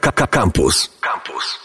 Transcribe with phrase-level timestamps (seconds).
[0.00, 0.90] Campus.
[1.00, 1.64] Campus.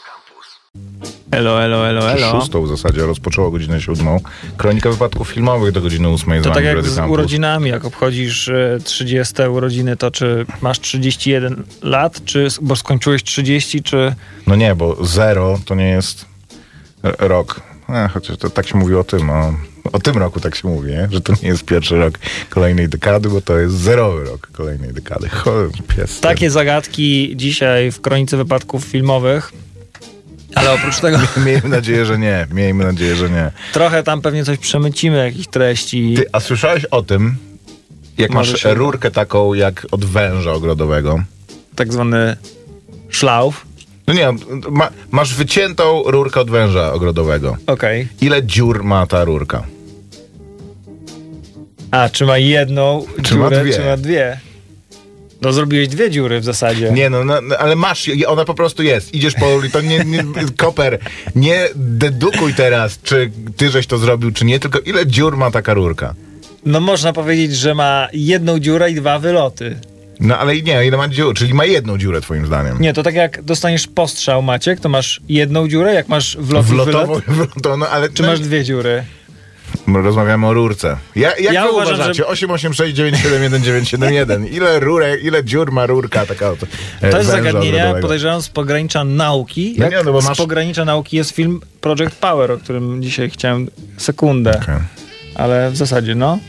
[1.31, 2.31] Elo, elo, elo, elo.
[2.31, 4.19] Szóstą w zasadzie rozpoczęło godzinę siódmą.
[4.57, 6.41] Kronika wypadków filmowych do godziny ósmej.
[6.41, 7.13] To tak jak z Campus.
[7.13, 13.83] urodzinami, jak obchodzisz e, 30 urodziny, to czy masz 31 lat, czy bo skończyłeś 30,
[13.83, 14.15] czy
[14.47, 16.25] No nie, bo zero to nie jest
[17.03, 17.61] rok.
[17.93, 19.53] E, chociaż to tak się mówi o tym, o,
[19.91, 21.07] o tym roku tak się mówi, nie?
[21.11, 22.19] że to nie jest pierwszy rok
[22.49, 25.29] kolejnej dekady, bo to jest zerowy rok kolejnej dekady.
[25.29, 26.19] Cholera, pies.
[26.19, 29.51] takie zagadki dzisiaj w kronice wypadków filmowych.
[30.55, 32.47] Ale oprócz tego Miejmy nadzieję, że nie.
[32.51, 33.51] Miejmy nadzieję, że nie.
[33.73, 36.13] trochę tam pewnie coś przemycimy, jakichś treści.
[36.17, 37.35] Ty, a słyszałeś o tym,
[38.17, 41.23] jak Może masz się- rurkę taką jak od węża ogrodowego?
[41.75, 42.37] tak zwany
[43.09, 43.65] szlauf.
[44.09, 44.29] No nie,
[44.69, 47.57] ma, masz wyciętą rurkę od węża ogrodowego.
[47.67, 48.07] Okej.
[48.21, 49.63] Ile dziur ma ta rurka?
[51.91, 53.73] A, czy ma jedną Czy ma dziurę, dwie?
[53.73, 54.39] czy ma dwie?
[55.41, 56.91] No zrobiłeś dwie dziury w zasadzie.
[56.91, 59.13] Nie no, no, no, ale masz, ona po prostu jest.
[59.13, 60.23] Idziesz po ulicy, nie, nie,
[60.57, 60.99] koper,
[61.35, 65.73] nie dedukuj teraz, czy ty żeś to zrobił, czy nie, tylko ile dziur ma taka
[65.73, 66.15] rurka.
[66.65, 69.75] No można powiedzieć, że ma jedną dziurę i dwa wyloty.
[70.19, 72.81] No ale nie, ile ma dziur, czyli ma jedną dziurę twoim zdaniem.
[72.81, 77.13] Nie, to tak jak dostaniesz postrzał, Maciek, to masz jedną dziurę, jak masz wlot Wlotową,
[77.13, 79.03] wylot, wlotową, no ale czy no, masz dwie dziury?
[79.87, 80.97] Rozmawiamy o rurce.
[81.15, 82.13] Ja, jak Ja wy uważam, uważacie?
[82.13, 84.53] że- 886971971.
[84.53, 86.65] Ile rurek, ile dziur ma rurka taka oto?
[87.01, 89.75] e, To jest zagadnienie, podejrzewam, z pogranicza nauki.
[89.77, 93.03] No Jak nie, no bo masz- Z pogranicza nauki jest film Project Power, o którym
[93.03, 94.59] dzisiaj chciałem sekundę.
[94.63, 94.75] Okej.
[95.35, 96.39] Ale w zasadzie, no.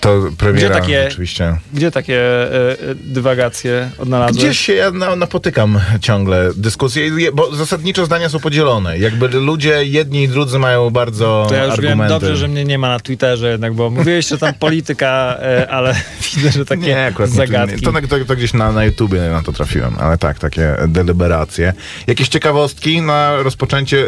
[0.00, 1.56] To premiera Gdzie takie- oczywiście.
[1.74, 4.44] Gdzie takie e, e, dywagacje odnalazłeś?
[4.44, 8.98] Gdzieś się ja na, napotykam ciągle dyskusje, je- bo zasadniczo zdania są podzielone.
[8.98, 11.98] Jakby ludzie jedni i drudzy mają bardzo To ja już argumenty.
[12.02, 15.70] wiem dobrze, że mnie nie ma na Twitterze jednak, bo mówiłeś, że tam polityka, e,
[15.70, 15.94] ale
[16.36, 17.80] widzę, że takie Nie, akurat nie, zagadki.
[17.80, 21.72] to, to, to gdzieś na, na YouTubie na to trafiłem, ale tak, takie deliberacje.
[22.06, 24.04] Jakieś ciekawostki na rozpoczęcie.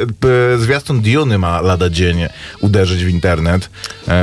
[0.58, 2.26] Zwiastun Duny ma lada dzień
[2.60, 3.70] uderzyć w internet,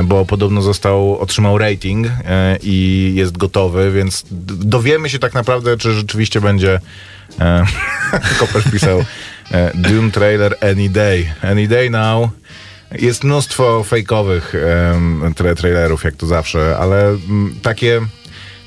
[0.04, 4.24] bo podobno został, otrzymał rating e, i jest gotowy, więc
[4.64, 6.80] dowiemy się tak naprawdę, czy rzeczywiście będzie
[7.40, 7.64] e,
[8.38, 9.04] Koperz pisał
[9.52, 11.34] e, Dune trailer any day.
[11.42, 12.30] Any day now.
[12.98, 14.54] Jest mnóstwo fejkowych
[15.36, 18.00] tra trailerów, jak to zawsze, ale mm, takie,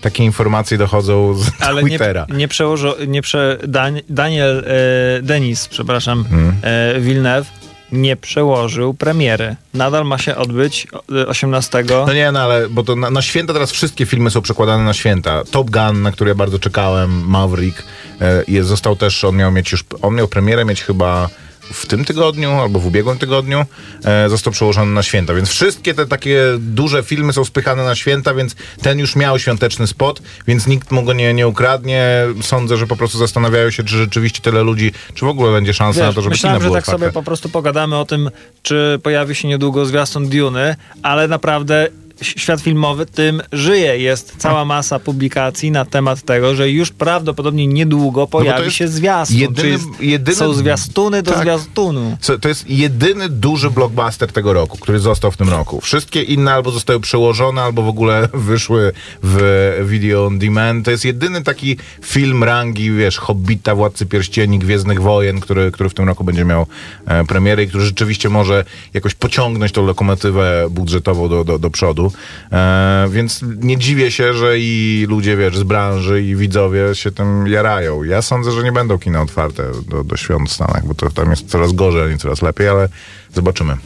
[0.01, 2.25] takie informacje dochodzą z Ale nie, Twittera.
[2.35, 6.53] nie przełożo, nie prze, Dan, Daniel, e, Denis, przepraszam, Hmm.
[6.61, 7.49] e, Villeneuve
[7.91, 9.55] nie przełożył premiery.
[9.73, 11.83] Nadal ma się odbyć e, 18.
[11.89, 14.93] No nie, no ale, bo to na, na święta teraz wszystkie filmy są przekładane na
[14.93, 15.43] święta.
[15.51, 17.83] Top Gun, na który ja bardzo czekałem, Maverick,
[18.21, 21.29] e, jest, został też, on miał mieć już, on miał premierę mieć chyba
[21.73, 23.65] w tym tygodniu albo w ubiegłym tygodniu
[24.05, 28.33] e, został przełożony na święta, więc wszystkie te takie duże filmy są spychane na święta,
[28.33, 32.25] więc ten już miał świąteczny spot, więc nikt mu go nie, nie ukradnie.
[32.41, 35.99] Sądzę, że po prostu zastanawiają się, czy rzeczywiście tyle ludzi, czy w ogóle będzie szansa
[35.99, 36.99] na Wiesz, to, żeby myślałem, kino że było tak otwarte.
[36.99, 38.31] sobie po prostu pogadamy o tym,
[38.63, 41.87] czy pojawi się niedługo zwiastun Duny, ale naprawdę
[42.21, 43.97] świat filmowy tym żyje.
[43.99, 48.87] Jest cała masa publikacji na temat tego, że już prawdopodobnie niedługo No pojawi jest się
[48.87, 49.37] zwiastun.
[49.37, 51.41] jedyny- jest, jedyny- są zwiastuny do Tak.
[51.41, 52.17] zwiastunu.
[52.21, 55.81] Co- To jest jedyny duży blockbuster tego roku, który został w tym roku.
[55.81, 58.91] Wszystkie inne albo zostały przełożone, albo w ogóle wyszły
[59.23, 60.85] w video on demand.
[60.85, 65.93] To jest jedyny taki film rangi, wiesz, Hobbita, Władcy Pierścieni, Gwiezdnych Wojen, który, który w
[65.93, 66.65] tym roku będzie miał
[67.05, 72.08] e, premierę i który rzeczywiście może jakoś pociągnąć tą lokomotywę budżetową do, do, do przodu.
[72.51, 77.47] E, więc nie dziwię się, że i ludzie, wiesz, z branży i widzowie się tym
[77.47, 78.03] jarają.
[78.03, 81.29] Ja sądzę, że nie będą kina otwarte do, do świąt w Stanach, bo to tam
[81.29, 82.89] jest coraz gorzej, a nie coraz lepiej, ale
[83.33, 83.77] zobaczymy.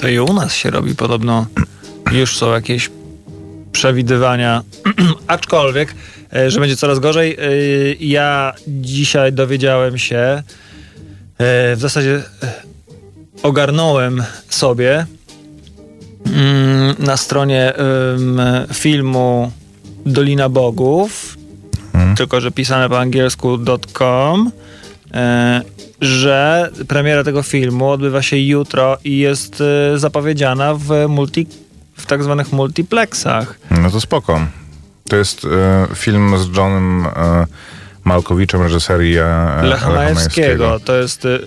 [0.00, 1.46] To i u nas się robi podobno.
[2.12, 2.90] Już są jakieś
[3.72, 4.62] przewidywania,
[5.26, 5.94] aczkolwiek,
[6.32, 7.36] e, że będzie coraz gorzej.
[7.38, 7.38] E,
[8.00, 10.42] Ja dzisiaj dowiedziałem się, e,
[11.76, 12.22] w zasadzie
[13.42, 15.06] ogarnąłem sobie
[16.98, 17.72] na stronie
[18.72, 19.52] filmu
[20.06, 21.36] Dolina Bogów,
[22.16, 23.58] tylko że pisane po angielsku
[23.92, 24.50] .com,
[25.14, 25.62] e,
[26.00, 29.62] że premiera tego filmu odbywa się jutro i jest
[29.94, 31.46] e, zapowiedziana w, multi,
[31.96, 33.58] w tak zwanych multiplexach.
[33.70, 34.40] No to spoko.
[35.08, 37.06] To jest e, film z Johnem
[38.04, 40.80] Malkowiczem, reżyserii e, Lecha Lecha Majewskiego.
[40.84, 41.38] To jest e,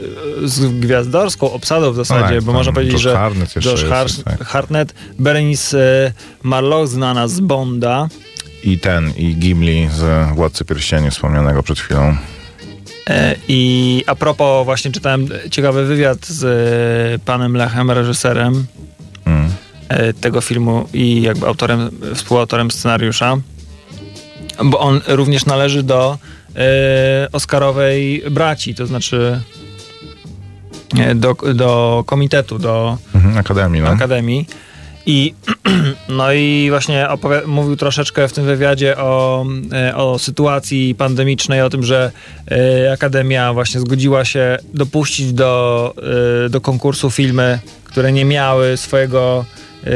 [0.43, 3.83] z gwiazdorską obsadą w zasadzie, No tak, bo można powiedzieć, Josh że Hartnett Josh jest,
[3.83, 4.43] Har- tak.
[4.47, 6.13] Hartnett, Berenice e,
[6.43, 8.07] Marlowe znana z Bonda
[8.63, 12.17] I ten, i Gimli z Władcy Pierścieni wspomnianego przed chwilą.
[13.09, 18.65] E, I a propos, właśnie czytałem ciekawy wywiad z e, panem Lechem, reżyserem
[19.25, 19.49] Mm.
[19.89, 23.37] e, tego filmu i jakby autorem, współautorem scenariusza,
[24.63, 26.42] bo on również należy do e,
[27.31, 29.39] Oscarowej braci, to znaczy
[30.99, 33.87] e, do, do komitetu, do Mhm, Akademii, no.
[33.89, 34.47] Akademii.
[35.05, 35.33] I,
[36.17, 41.69] no i właśnie opowi- mówił troszeczkę w tym wywiadzie o, e, o sytuacji pandemicznej, o
[41.69, 42.11] tym, że
[42.51, 45.93] e, Akademia właśnie zgodziła się dopuścić do,
[46.45, 49.45] e, do konkursu filmy, które nie miały swojego
[49.83, 49.89] e,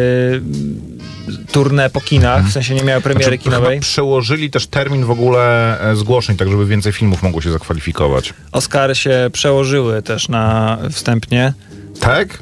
[1.52, 3.80] tournée po kinach, w sensie nie miały premiery Znaczy, kinowej.
[3.80, 8.34] Przełożyli też termin w ogóle e, zgłoszeń, tak żeby więcej filmów mogło się zakwalifikować.
[8.52, 11.54] Oscary się przełożyły też na wstępnie.
[12.00, 12.40] Tak?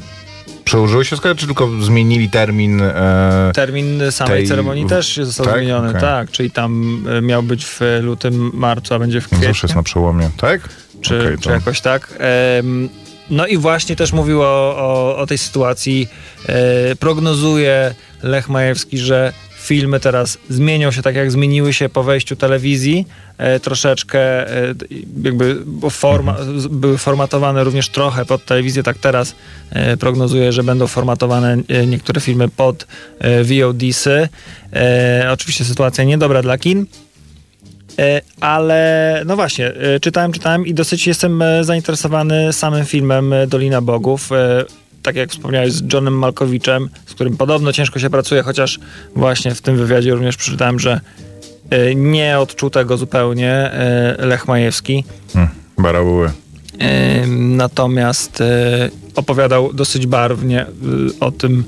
[0.65, 2.81] Przełożyły się Oscary, czy tylko zmienili termin?
[2.81, 5.55] E, Termin samej Tej- ceremonii też został tak?
[5.55, 6.01] zmieniony, Okej.
[6.01, 9.47] tak, czyli tam e, miał być w lutym, marcu, a będzie w no kwietniu.
[9.47, 10.69] zawsze jest na przełomie, tak?
[11.01, 12.13] czy, Okej, czy jakoś tak.
[12.19, 12.89] Em,
[13.29, 16.07] no i właśnie też mówił o, o, o tej sytuacji.
[16.45, 22.35] E, prognozuje Lech Majewski, że filmy teraz zmienią się tak, jak zmieniły się po wejściu
[22.35, 23.05] telewizji.
[23.37, 24.19] E, troszeczkę
[24.51, 24.75] e,
[25.23, 25.57] jakby
[25.91, 29.35] forma, z- były formatowane również trochę pod telewizję, tak teraz
[29.69, 32.87] e, prognozuje, że będą formatowane e, niektóre filmy pod
[33.19, 34.29] e, VOD-sy.
[35.31, 36.85] Oczywiście sytuacja niedobra dla kin.
[37.99, 43.81] E, Ale no właśnie, e, czytałem, czytałem i dosyć jestem e, zainteresowany samym filmem Dolina
[43.81, 44.29] Bogów.
[45.03, 48.79] Tak jak wspomniałeś z Johnem Malkowiczem, z którym podobno ciężko się pracuje, chociaż
[49.15, 50.99] właśnie w tym wywiadzie również przeczytałem, że
[51.95, 53.71] nie odczuł tego zupełnie
[54.17, 55.03] Lech Majewski.
[55.33, 56.31] Hmm, barabuły.
[57.37, 58.43] Natomiast
[59.15, 60.65] opowiadał dosyć barwnie
[61.19, 61.63] o tym,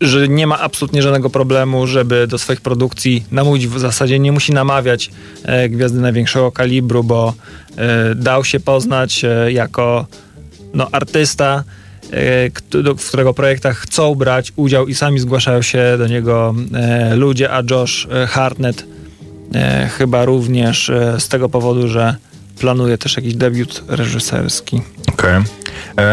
[0.00, 3.66] że nie ma absolutnie żadnego problemu, żeby do swoich produkcji namówić.
[3.66, 5.10] W zasadzie nie musi namawiać
[5.44, 7.34] e, gwiazdy największego kalibru, bo
[7.76, 10.06] e, dał się poznać e, jako
[10.74, 11.64] no, artysta,
[12.10, 12.50] e,
[12.98, 17.62] w którego projektach chcą brać udział i sami zgłaszają się do niego e, ludzie, a
[17.70, 18.86] Josh e, Hartnett
[19.98, 22.16] chyba również z tego powodu, że
[22.58, 24.82] planuje też jakiś debiut reżyserski.
[25.12, 25.34] Okej.
[25.34, 25.44] E,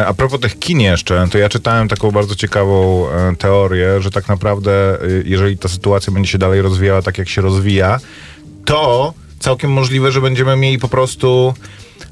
[0.08, 4.28] A propos tych kin jeszcze, to ja czytałem taką bardzo ciekawą e, teorię, że tak
[4.28, 8.00] naprawdę, e, jeżeli ta sytuacja będzie się dalej rozwijała tak, jak się rozwija,
[8.66, 11.54] to całkiem możliwe, że będziemy mieli po prostu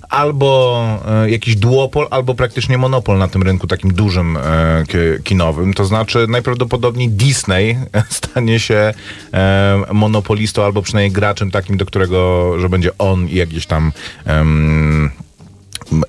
[0.09, 5.73] albo e, jakiś duopol, albo praktycznie monopol na tym rynku takim dużym e, ki- kinowym.
[5.73, 7.77] To znaczy najprawdopodobniej Disney
[8.09, 8.93] stanie się
[9.33, 13.91] e, monopolistą, albo przynajmniej graczem takim, do którego, że będzie on i jakieś tam
[14.25, 15.09] d-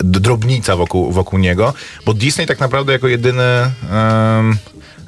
[0.00, 1.74] drobnica wokół, wokół niego,
[2.06, 4.58] bo Disney tak naprawdę jako jedyny em,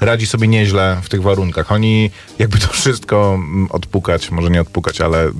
[0.00, 1.72] radzi sobie nieźle w tych warunkach.
[1.72, 3.38] Oni jakby to wszystko
[3.70, 5.30] odpukać, może nie odpukać, ale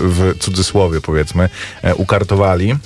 [0.00, 1.48] w cudzysłowie powiedzmy,
[1.82, 2.76] e, ukartowali.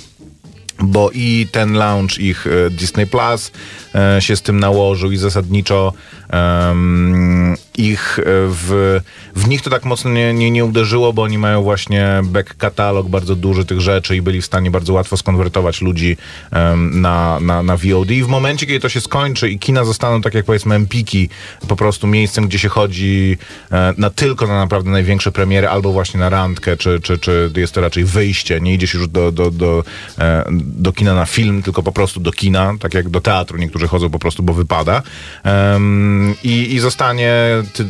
[0.79, 3.51] Bo i ten launch ich e, Disney Plus
[3.95, 5.93] e, się z tym nałożył i zasadniczo
[6.35, 8.99] em, ich e, w,
[9.35, 13.09] w nich to tak mocno nie, nie, nie uderzyło, bo oni mają właśnie back katalog
[13.09, 16.17] bardzo duży tych rzeczy i byli w stanie bardzo łatwo skonwertować ludzi
[16.51, 18.11] em, na, na, na VOD.
[18.11, 21.29] I w momencie, kiedy to się skończy i kina zostaną, tak jak powiedzmy Empiki,
[21.67, 23.37] po prostu miejscem, gdzie się chodzi
[23.71, 27.73] e, na tylko na naprawdę największe premiery, albo właśnie na randkę, czy, czy, czy jest
[27.73, 29.83] to raczej wyjście, nie idziesz już do, do, do,
[30.19, 33.87] e, do kina na film, tylko po prostu do kina, tak jak do teatru niektórzy
[33.87, 35.01] chodzą po prostu, bo wypada.
[35.43, 37.33] Em, I, i zostanie,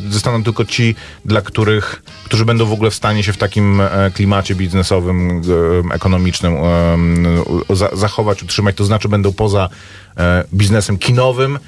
[0.10, 0.96] zostaną tylko ci,
[1.26, 5.42] dla których, którzy będą w ogóle w stanie się w takim e, klimacie biznesowym,
[5.92, 6.56] e, ekonomicznym
[7.70, 9.70] za, zachować, utrzymać, to znaczy będą poza
[10.18, 11.60] e, biznesem kinowym,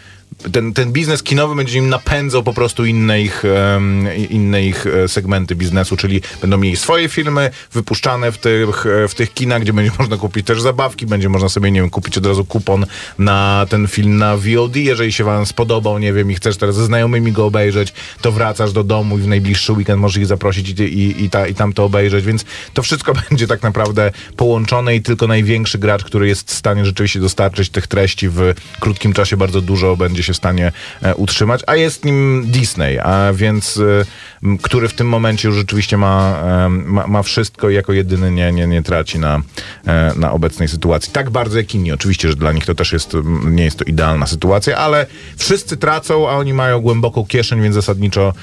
[0.51, 5.07] ten, ten biznes kinowy będzie im napędzał po prostu inne ich, em, inne ich e,
[5.07, 9.73] segmenty biznesu, czyli będą mieli swoje filmy wypuszczane w tych, e, w tych kinach, gdzie
[9.73, 12.85] będzie można kupić też zabawki, będzie można sobie, nie wiem, kupić od razu kupon
[13.19, 16.85] na ten film na VOD, jeżeli się wam spodobał, nie wiem, i chcesz teraz ze
[16.85, 20.83] znajomymi go obejrzeć, to wracasz do domu i w najbliższy weekend możesz ich zaprosić i,
[20.83, 25.01] i, i, ta, i tam to obejrzeć, więc to wszystko będzie tak naprawdę połączone i
[25.01, 29.61] tylko największy gracz, który jest w stanie rzeczywiście dostarczyć tych treści w krótkim czasie bardzo
[29.61, 30.71] dużo będzie się w stanie
[31.01, 35.97] e, utrzymać, a jest nim Disney, a więc e, który w tym momencie już rzeczywiście
[35.97, 39.41] ma, ma, ma wszystko i jako jedyny nie, nie, nie traci na,
[39.87, 41.13] e, na obecnej sytuacji.
[41.13, 41.91] Tak bardzo jak inni.
[41.91, 43.13] Oczywiście, że dla nich to też jest,
[43.45, 45.05] nie jest to idealna sytuacja, ale
[45.37, 48.33] wszyscy tracą, a oni mają głęboką kieszeń, więc zasadniczo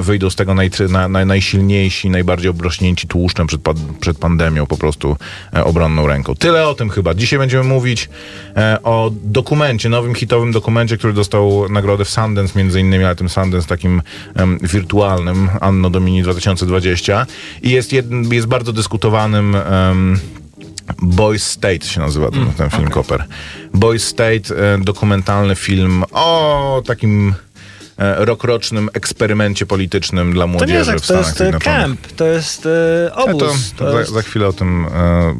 [0.00, 3.60] wyjdą z tego naj, na, na, najsilniejsi, najbardziej obrośnięci tłuszczem przed,
[4.00, 5.16] przed pandemią, po prostu
[5.64, 6.34] obronną ręką.
[6.34, 7.14] Tyle o tym chyba.
[7.14, 8.08] Dzisiaj będziemy mówić
[8.82, 13.68] o dokumencie, nowym hitowym dokumencie, który dostał nagrodę w Sundance między innymi, ale tym Sundance
[13.68, 14.02] takim
[14.34, 17.26] em, wirtualnym, Anno Domini 2020
[17.62, 20.18] i jest, jedn, jest bardzo dyskutowanym em,
[21.02, 23.24] Boys State się nazywa ten, ten film Koper.
[23.74, 27.34] Boys State, e, dokumentalny film o takim
[27.98, 32.12] e, rokrocznym eksperymencie politycznym dla To młodzieży jest tak, w to Stanach jest e, camp,
[32.12, 32.68] to jest
[33.14, 33.72] obóz.
[33.76, 34.12] to, To za, jest...
[34.12, 34.86] za chwilę o tym,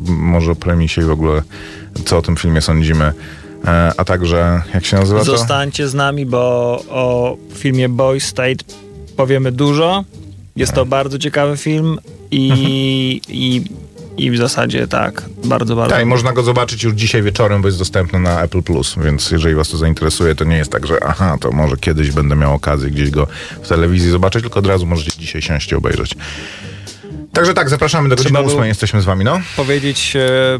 [0.06, 1.42] może o premisie i w ogóle,
[2.04, 3.12] co o tym filmie sądzimy.
[3.66, 5.25] E, a także, jak się nazywa to?
[5.25, 6.38] Zostańcie z nami, bo
[6.88, 8.64] o filmie Boy State
[9.16, 10.04] powiemy dużo.
[10.56, 11.99] Jest to bardzo ciekawy film
[12.30, 13.64] i, i,
[14.16, 15.94] i w zasadzie tak, bardzo, bardzo.
[15.94, 19.30] Tak, i można go zobaczyć już dzisiaj wieczorem, bo jest dostępny na Apple Plus, więc
[19.30, 22.54] jeżeli was to zainteresuje, to nie jest tak, że aha, to może kiedyś będę miał
[22.54, 23.26] okazję gdzieś go
[23.62, 26.14] w telewizji zobaczyć, tylko od razu możecie dzisiaj siąść i obejrzeć.
[27.32, 29.40] Także tak, zapraszamy do godziny Trzeba było- ósmej, jesteśmy z wami, no.
[29.56, 30.58] Powiedzieć, e,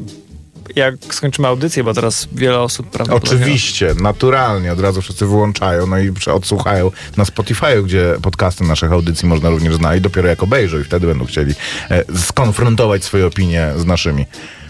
[0.77, 3.45] jak skończymy audycję, bo teraz wiele osób prawdopodobnie...
[3.45, 9.29] Oczywiście, naturalnie, od razu wszyscy wyłączają, no i odsłuchają na Spotify'u, gdzie podcasty naszych audycji
[9.29, 11.55] można również znaleźć, dopiero jak obejrzą i wtedy będą chcieli
[11.91, 14.27] e, skonfrontować swoje opinie z naszymi.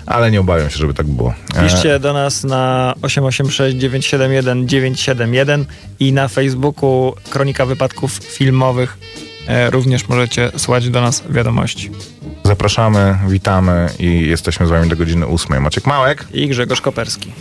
[0.06, 1.34] Ale nie obawiam się, żeby tak było.
[1.54, 5.64] E, Piszcie do nas na 886 971 971
[6.00, 8.98] i na Facebooku Kronika Wypadków Filmowych
[9.70, 11.90] również możecie słuchać do nas wiadomości.
[12.44, 15.60] Zapraszamy, witamy i jesteśmy z wami do godziny ósmej.
[15.60, 16.26] Maciek Małek.
[16.32, 17.32] I Grzegorz Koperski.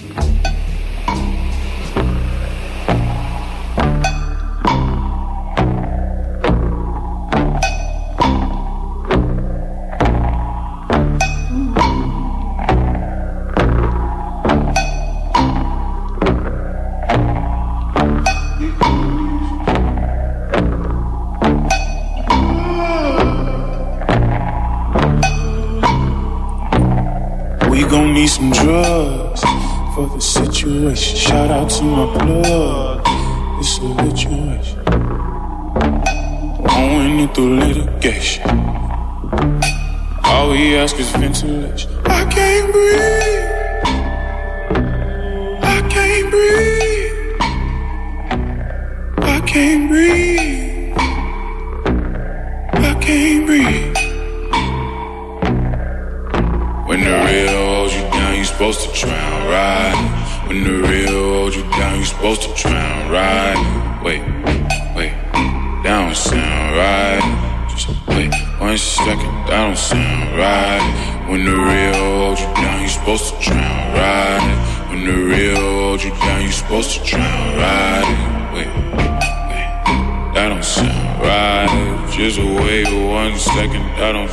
[31.70, 33.02] To my blood.
[33.60, 34.84] It's a situation.
[36.64, 38.50] Going it through litigation.
[40.24, 41.92] All we ask is ventilation.
[42.06, 43.46] I can't breathe.
[45.64, 47.12] I can't breathe.
[49.24, 50.94] I can't breathe.
[52.74, 53.96] I can't breathe.
[56.88, 59.98] When the real holds you down, you're supposed to drown, right?
[60.48, 64.02] When the real holds you down, you supposed to drown, right?
[64.04, 64.22] Wait,
[64.96, 65.14] wait,
[65.84, 67.22] that don't sound right.
[67.70, 70.82] Just wait one second, that don't sound right.
[71.30, 74.90] When the real holds you down, you supposed to drown, right?
[74.90, 78.10] When the real holds you down, you supposed to drown, right?
[78.56, 78.72] Wait,
[79.52, 79.70] wait,
[80.34, 82.10] that don't sound right.
[82.12, 84.32] Just wait one second, that don't.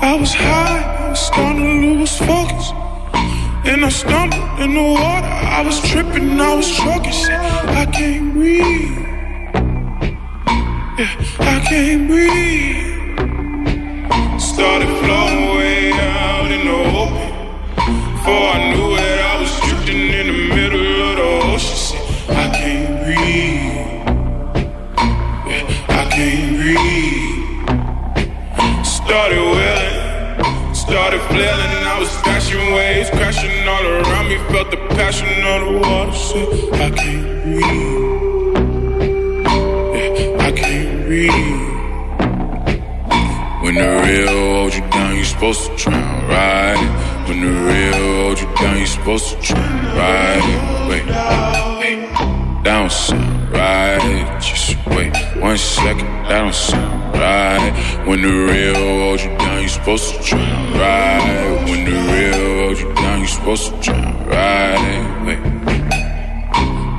[0.00, 2.85] I was high, I was starting to lose focus.
[3.68, 7.10] And I stumbled in the water, I was tripping, I was choking.
[7.10, 8.96] Shit, I can't breathe.
[10.98, 12.86] Yeah, I can't breathe.
[14.38, 17.30] Started floating way out in the open.
[18.14, 18.65] Before
[33.66, 34.36] all around me.
[34.52, 36.12] Felt the passion of the water.
[36.12, 38.56] Said, I can't breathe.
[39.96, 41.76] Yeah, I can't breathe.
[43.62, 46.78] When the real hold you down, you're supposed to drown, right?
[47.28, 50.44] When the real hold you down, you're supposed to drown, right?
[50.88, 51.04] Wait,
[51.80, 52.00] wait,
[52.62, 54.40] that don't sound right.
[54.40, 57.72] Just wait one second, that don't sound right.
[58.06, 61.64] When the real hold you down, you're supposed to drown, right?
[61.68, 62.45] When the real
[63.26, 65.26] you supposed to drown, right?
[65.26, 65.42] Wait,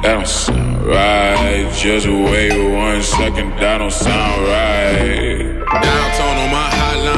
[0.03, 1.73] that don't sound right.
[1.73, 5.55] Just wait one second, that don't sound right.
[5.81, 6.76] Downtown on my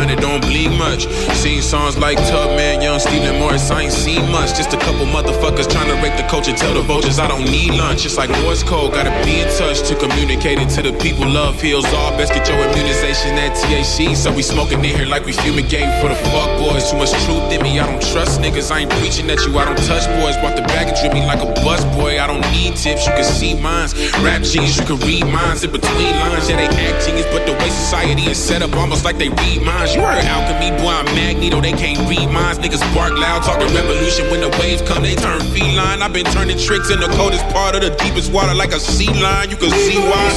[0.09, 1.07] hotline, it don't bleed much.
[1.35, 4.49] Seen songs like Tubman, Young Stephen Morris, I ain't seen much.
[4.55, 7.73] Just a couple motherfuckers trying to rape the culture, tell the vultures I don't need
[7.73, 8.05] lunch.
[8.05, 11.27] It's like Morse code, gotta be in touch to communicate it to the people.
[11.27, 14.15] Love heals all, best get your immunization at THC.
[14.15, 16.89] So we smoking in here like we fumigating for the fuck boys.
[16.89, 18.71] Too much truth in me, I don't trust niggas.
[18.71, 20.37] I ain't preaching at you, I don't touch boys.
[20.37, 22.19] Brought the baggage with me like a bus boy.
[22.19, 23.93] I don't need tips, you can see mines.
[24.19, 26.49] Rap genius, you can read minds in between lines.
[26.49, 29.61] Yeah, they act genius, but the way society is set up, almost like they read
[29.63, 29.95] minds.
[29.95, 32.59] You heard alchemy, boy, I'm Magneto, they can't read minds.
[32.59, 34.29] Niggas bark loud, talking revolution.
[34.31, 36.01] When the waves come, they turn feline.
[36.01, 39.13] I've been turning tricks in the coldest part of the deepest water like a sea
[39.21, 39.49] lion.
[39.49, 40.29] You can see why.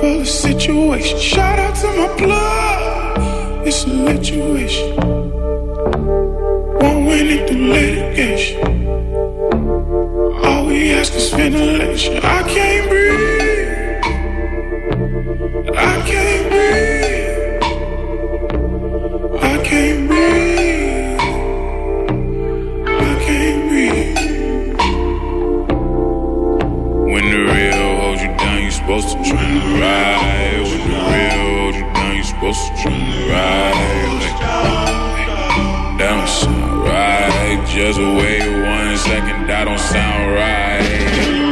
[0.00, 1.18] for the situation.
[1.18, 3.66] Shout out to my blood.
[3.66, 4.96] It's a situation.
[6.80, 8.60] Won't win it through litigation.
[10.44, 12.18] All we ask is ventilation.
[12.18, 14.04] I can't breathe.
[15.76, 16.93] I can't breathe.
[29.84, 34.12] Right, with the real, You thing you supposed to try to ride.
[34.22, 34.38] Like,
[35.98, 37.58] that don't sound right.
[37.68, 41.43] Just wait one second, that don't sound right.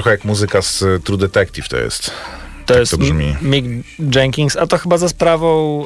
[0.00, 2.10] Trochę jak muzyka z e, True Detective to jest.
[2.66, 3.36] To jest to brzmi.
[3.42, 3.66] Mick
[4.16, 5.84] Jenkins, a to chyba za sprawą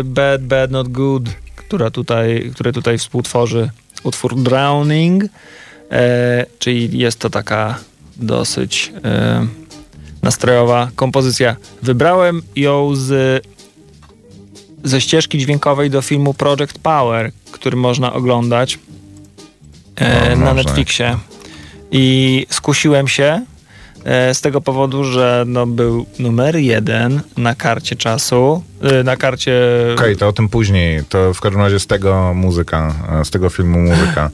[0.00, 1.22] y, Bad, Bad, Not Good,
[1.56, 3.70] która tutaj, który tutaj współtworzy
[4.02, 5.24] utwór Drowning,
[5.90, 7.78] e, czyli jest to taka
[8.16, 9.46] dosyć e,
[10.22, 11.56] nastrojowa kompozycja.
[11.82, 13.42] Wybrałem ją z,
[14.84, 18.78] ze ścieżki dźwiękowej do filmu Project Power, który można oglądać
[20.00, 20.54] No, na można.
[20.54, 21.18] Netflixie.
[21.92, 23.44] I skusiłem się
[24.04, 29.60] e, z tego powodu, że no, był numer jeden na karcie czasu, e, na karcie...
[29.94, 31.04] Okej, to o tym później.
[31.08, 34.30] To w każdym razie z tego muzyka, e, z tego filmu muzyka.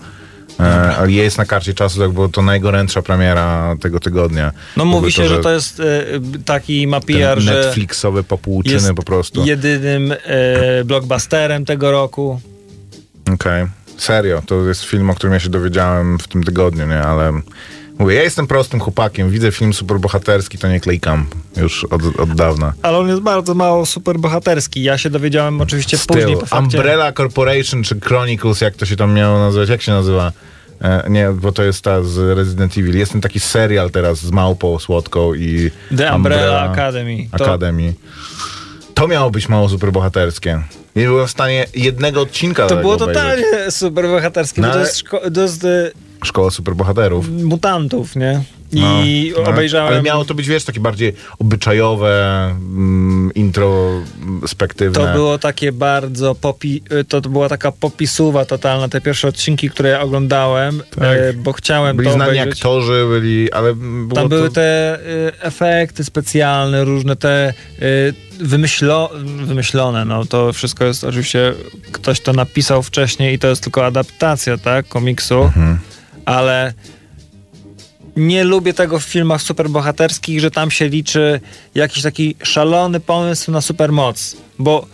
[0.60, 4.52] E, ale jest na karcie czasu, tak, bo to najgorętsza premiera tego tygodnia.
[4.76, 5.84] No mówi się, że to jest e,
[6.44, 9.46] taki ma PR, że Netflixowe popłuczyny po prostu.
[9.46, 12.40] jedynym e, blockbusterem tego roku.
[13.34, 13.66] Okej.
[13.98, 17.00] Serio, to jest film, o którym ja się dowiedziałem w tym tygodniu, nie?
[17.02, 17.32] Ale
[17.98, 22.72] mówię, ja jestem prostym chłopakiem, widzę film superbohaterski, to nie klikam już od, od dawna.
[22.82, 24.82] Ale on jest bardzo mało superbohaterski.
[24.82, 26.76] Ja się dowiedziałem oczywiście później po fakcie.
[26.78, 29.68] Umbrella Corporation czy Chronicles, jak to się tam miało nazywać?
[29.68, 30.32] Jak się nazywa?
[30.82, 32.98] E, nie, bo to jest ta z Resident Evil.
[32.98, 37.16] Jest ten taki serial teraz z małpą słodką i The Umbrella Academy.
[37.38, 37.94] To- Academy.
[38.94, 40.62] To miało być mało superbohaterskie.
[40.96, 43.14] Nie byłem w stanie jednego odcinka To było obejrzeć.
[43.14, 45.90] totalnie superbohaterskie, No bo to ale- jest, szko- to jest e,
[46.24, 47.28] Szkoła superbohaterów.
[47.30, 48.42] mutantów, nie?
[48.72, 49.92] No, I obejrzałem...
[49.92, 55.06] Ale miało to być, wiesz, takie bardziej obyczajowe, mm, introspektywne.
[55.06, 56.82] To było takie bardzo popi...
[57.08, 61.96] To, to była taka popisuwa totalna, te pierwsze odcinki, które ja oglądałem, e, bo chciałem
[61.96, 62.52] Byli to znani obejrzeć.
[62.52, 64.54] aktorzy, byli, ale było Tam były to...
[64.54, 69.10] te y, efekty specjalne, różne te y, wymyślo,
[69.44, 70.04] wymyślone.
[70.04, 71.52] No to wszystko jest oczywiście,
[71.92, 75.78] ktoś to napisał wcześniej i to jest tylko adaptacja, tak, komiksu, Mhm.
[76.24, 76.72] ale
[78.16, 81.40] nie lubię tego w filmach superbohaterskich, że tam się liczy
[81.74, 84.86] jakiś taki szalony pomysł na supermoc, bo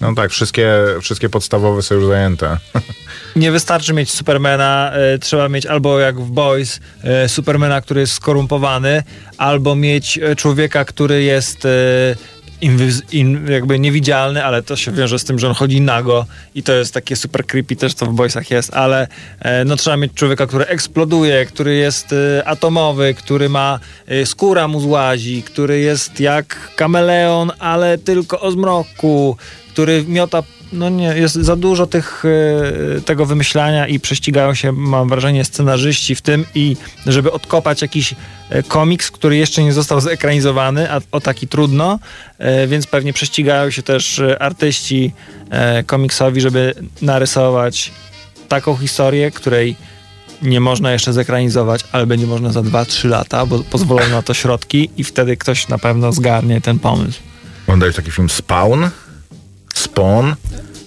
[0.00, 2.58] No tak, wszystkie, wszystkie podstawowe są już zajęte.
[3.36, 8.12] nie wystarczy mieć Supermana, e, trzeba mieć albo jak w Boys e, Supermana, który jest
[8.12, 9.02] skorumpowany,
[9.38, 11.68] albo mieć e, człowieka, który jest
[12.62, 16.62] inwis- in, jakby niewidzialny, ale to się wiąże z tym, że on chodzi nago i
[16.62, 19.08] to jest takie super creepy, też to w Boysach jest, ale
[19.40, 24.68] e, no trzeba mieć człowieka, który eksploduje, który jest e, atomowy, który ma e, skóra
[24.68, 29.36] mu złazi, który jest jak kameleon, ale tylko o zmroku,
[29.72, 32.24] który miota no nie, jest za dużo tych,
[32.98, 38.14] e, tego wymyślania i prześcigają się, mam wrażenie, scenarzyści w tym i żeby odkopać jakiś
[38.50, 41.98] e, komiks, który jeszcze nie został zekranizowany, a o taki trudno,
[42.38, 45.12] e, więc pewnie prześcigają się też artyści
[45.86, 47.92] komiksowi, żeby narysować
[48.48, 49.76] taką historię, której
[50.42, 54.90] nie można jeszcze zekranizować, ale będzie można za 2-3 lata, bo pozwolą na to środki
[54.96, 57.20] i wtedy ktoś na pewno zgarnie ten pomysł.
[57.66, 58.84] Oglądałeś taki film Spawn?
[59.80, 60.32] Spawn?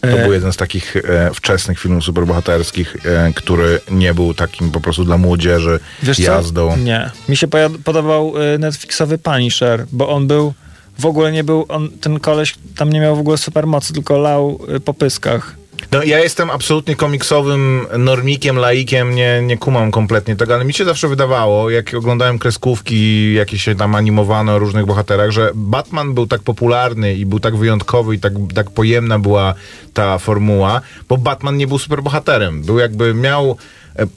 [0.02, 0.24] To E.
[0.24, 5.06] był jeden z takich e, wczesnych filmów superbohaterskich, e, który nie był takim po prostu
[5.06, 6.72] dla młodzieży Wiesz jazdą.
[6.72, 6.78] Co?
[6.78, 7.12] Nie.
[7.30, 7.48] Mi się
[7.84, 10.54] podobał y, Netflixowy Punisher, bo on był,
[11.00, 14.60] w ogóle nie był, on, ten koleś tam nie miał w ogóle supermocy, tylko lał
[14.76, 15.56] y, po pyskach.
[15.92, 20.86] No ja jestem absolutnie komiksowym normikiem, laikiem, nie, nie kumam kompletnie tego, ale mi się
[20.86, 26.28] zawsze wydawało, jak oglądałem kreskówki jakieś się tam animowane o różnych bohaterach, że Batman był
[26.28, 29.54] tak popularny i był tak wyjątkowy i tak, tak pojemna była
[29.94, 32.64] ta formuła, bo Batman nie był superbohaterem.
[32.64, 33.58] Był jakby, miał...
[33.96, 34.08] e,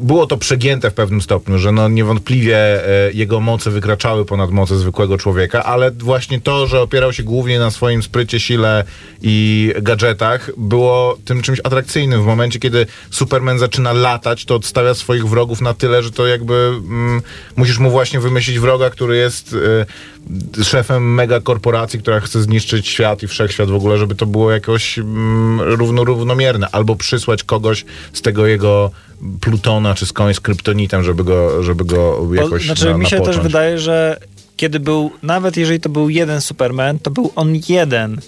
[0.00, 4.78] było to przegięte w pewnym stopniu, że no niewątpliwie e, jego moce wykraczały ponad moce
[4.78, 8.84] zwykłego człowieka, ale właśnie to, że opierał się głównie na swoim sprycie, sile
[9.22, 12.22] i gadżetach, było tym czymś atrakcyjnym.
[12.22, 16.54] W momencie, kiedy Superman zaczyna latać, to odstawia swoich wrogów na tyle, że to jakby
[16.54, 17.22] mm,
[17.56, 19.56] musisz mu właśnie wymyślić wroga, który jest
[20.58, 24.50] e, szefem mega korporacji, która chce zniszczyć świat i wszechświat w ogóle, żeby to było
[24.50, 26.68] jakoś mm, równo, równomierne.
[26.72, 28.90] Albo przysłać kogoś z tego jego
[29.40, 33.18] Plutona czy skądś z kryptonitem, żeby go, żeby go jakoś znaczy, na, mi się też
[33.20, 33.42] napocząć.
[33.46, 34.20] wydaje, że
[34.56, 38.20] kiedy był, nawet jeżeli to był jeden Superman, to był on jeden.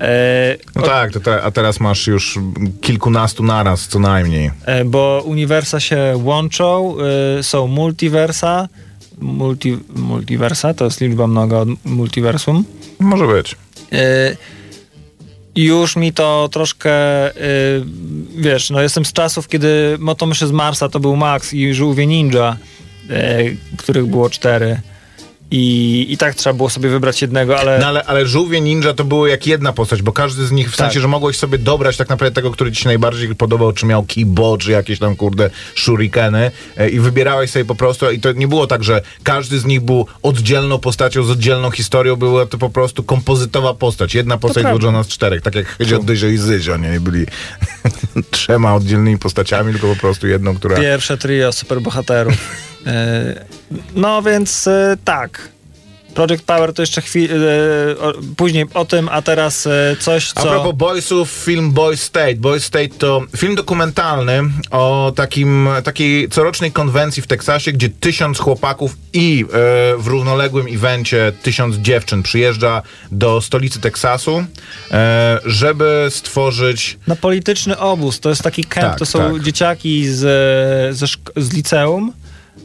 [0.00, 2.38] E, No tak, te, a teraz masz już
[2.80, 4.50] kilkunastu naraz co najmniej.
[4.66, 6.94] e, bo uniwersa się łączą,
[7.38, 8.68] e, są multiversa.
[9.18, 12.64] Multi, multiversa to jest liczba mnoga od multiversum.
[13.00, 13.56] Może być.
[15.56, 17.32] Już mi to troszkę, e,
[18.36, 22.56] wiesz, no jestem z czasów, kiedy Motomyszy z Marsa to był Max i Żółwie Ninja,
[23.10, 23.38] e,
[23.76, 24.80] których było cztery.
[25.50, 27.78] I, I tak trzeba było sobie wybrać jednego, ale...
[27.78, 30.76] No ale, ale żółwie ninja to było jak jedna postać, bo każdy z nich, w
[30.76, 30.86] Tak.
[30.86, 34.04] sensie, że mogłeś sobie dobrać tak naprawdę tego, który ci się najbardziej podobał, czy miał
[34.04, 38.48] kibo, czy jakieś tam, kurde, shurikeny e, i wybierałeś sobie po prostu i to nie
[38.48, 42.70] było tak, że każdy z nich był oddzielną postacią z oddzielną historią, była to po
[42.70, 44.14] prostu kompozytowa postać.
[44.14, 47.00] Jedna postać złożona z czterech, tak jak Hydzio, Dyzio i Zyzio, nie?
[47.00, 47.26] Byli
[48.30, 50.76] trzema oddzielnymi postaciami, tylko po prostu jedną, która...
[50.76, 52.34] Pierwsze trio superbohaterów.
[52.86, 53.44] E,
[53.94, 55.48] no więc e, tak.
[56.14, 57.36] Project Power to jeszcze chwilę
[58.36, 60.50] później o tym, a teraz e, coś, A co...
[60.50, 62.34] propos Boysów, film Boys State.
[62.34, 68.96] Boys State to film dokumentalny o takim, takiej corocznej konwencji w Teksasie, gdzie tysiąc chłopaków
[69.12, 69.46] i e,
[69.98, 74.44] w równoległym evencie tysiąc dziewczyn przyjeżdża do stolicy Teksasu,
[74.90, 78.20] e, żeby stworzyć Na polityczny obóz.
[78.20, 79.42] To jest taki camp, Tak, to są tak.
[79.42, 80.20] dzieciaki z,
[80.96, 82.12] ze z liceum.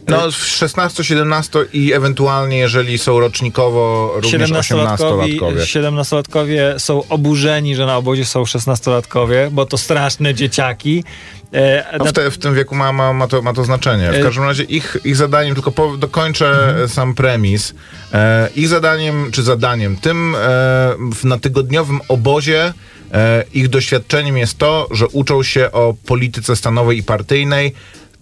[0.07, 5.59] No 16, 17 i ewentualnie, jeżeli są rocznikowo, również 17-latkowie 18-latkowie.
[5.59, 11.03] 17-latkowie są oburzeni, że na obozie są 16-latkowie, bo to straszne dzieciaki.
[11.53, 14.11] E, No w, te, w tym wieku ma, ma, ma, to, ma to znaczenie.
[14.11, 16.89] W E, każdym razie ich, ich zadaniem, tylko po, dokończę Mhm.
[16.89, 17.73] sam premis,
[18.13, 20.39] e, ich zadaniem, czy zadaniem, tym e,
[21.13, 22.73] w, na tygodniowym obozie
[23.13, 27.73] e, ich doświadczeniem jest to, że uczą się o polityce stanowej i partyjnej,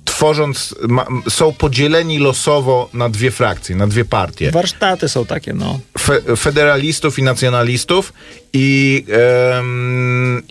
[0.06, 5.80] tworząc, ma, są podzieleni losowo na dwie frakcje, na dwie partie Warsztaty są takie, no.
[6.00, 8.13] fe, federalistów i nacjonalistów
[8.54, 9.06] i,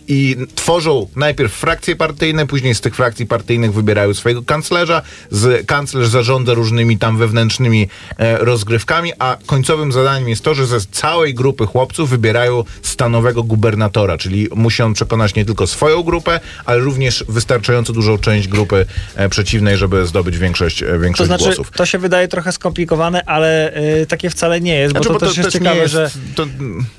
[0.07, 6.07] i tworzą najpierw frakcje partyjne, później z tych frakcji partyjnych wybierają swojego kanclerza, z, kanclerz
[6.07, 7.87] zarządza różnymi tam wewnętrznymi
[8.17, 14.17] e, rozgrywkami, a końcowym zadaniem jest to, że ze całej grupy chłopców wybierają stanowego gubernatora,
[14.17, 18.85] czyli musi on przekonać nie tylko swoją grupę, ale również wystarczająco dużą część grupy
[19.15, 21.71] e, przeciwnej, żeby zdobyć większość, e, To większość znaczy, głosów.
[21.71, 25.37] to się wydaje trochę skomplikowane, ale y, takie wcale nie jest, Znaczy, bo to, też
[25.37, 26.45] jest ciekawe, jest- że to,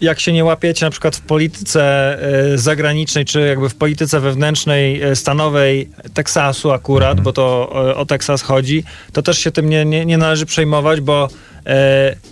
[0.00, 2.16] jak się nie łapiecie na przykład w polityce
[2.54, 8.06] y, zagranicznej, czy jakby w polityce wewnętrznej, y, stanowej Teksasu akurat, bo to y, o
[8.06, 11.28] Teksas chodzi, to też się tym nie, nie, nie należy przejmować, bo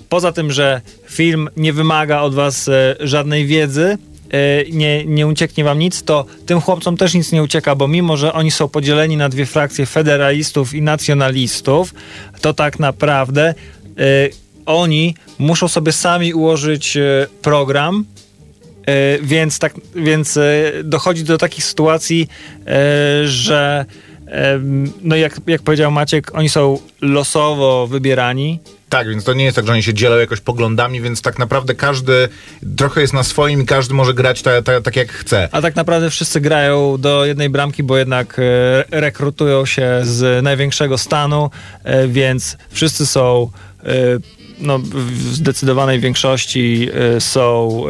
[0.08, 2.70] poza tym, że film nie wymaga od was
[3.00, 3.98] żadnej wiedzy,
[4.72, 8.32] nie, nie ucieknie wam nic, to tym chłopcom też nic nie ucieka, bo mimo, że
[8.32, 11.94] oni są podzieleni na dwie frakcje federalistów i nacjonalistów,
[12.40, 13.54] to tak naprawdę
[14.66, 16.98] oni muszą sobie sami ułożyć
[17.42, 18.11] program, E,
[19.22, 22.28] więc, tak, więc e, dochodzi do takich sytuacji,
[22.66, 23.84] e, że
[25.02, 28.58] no jak, jak powiedział Maciek, oni są losowo wybierani.
[28.88, 31.74] Tak, więc to nie jest tak, że oni się dzielą jakoś poglądami, więc tak naprawdę
[31.74, 32.28] każdy
[32.76, 35.48] trochę jest na swoim i każdy może grać ta, ta, tak jak chce.
[35.52, 40.98] A tak naprawdę wszyscy grają do jednej bramki, bo jednak e, rekrutują się z największego
[40.98, 41.50] stanu,
[41.84, 43.50] e, więc wszyscy są
[43.84, 43.86] e,
[44.62, 47.82] no, w zdecydowanej większości e, są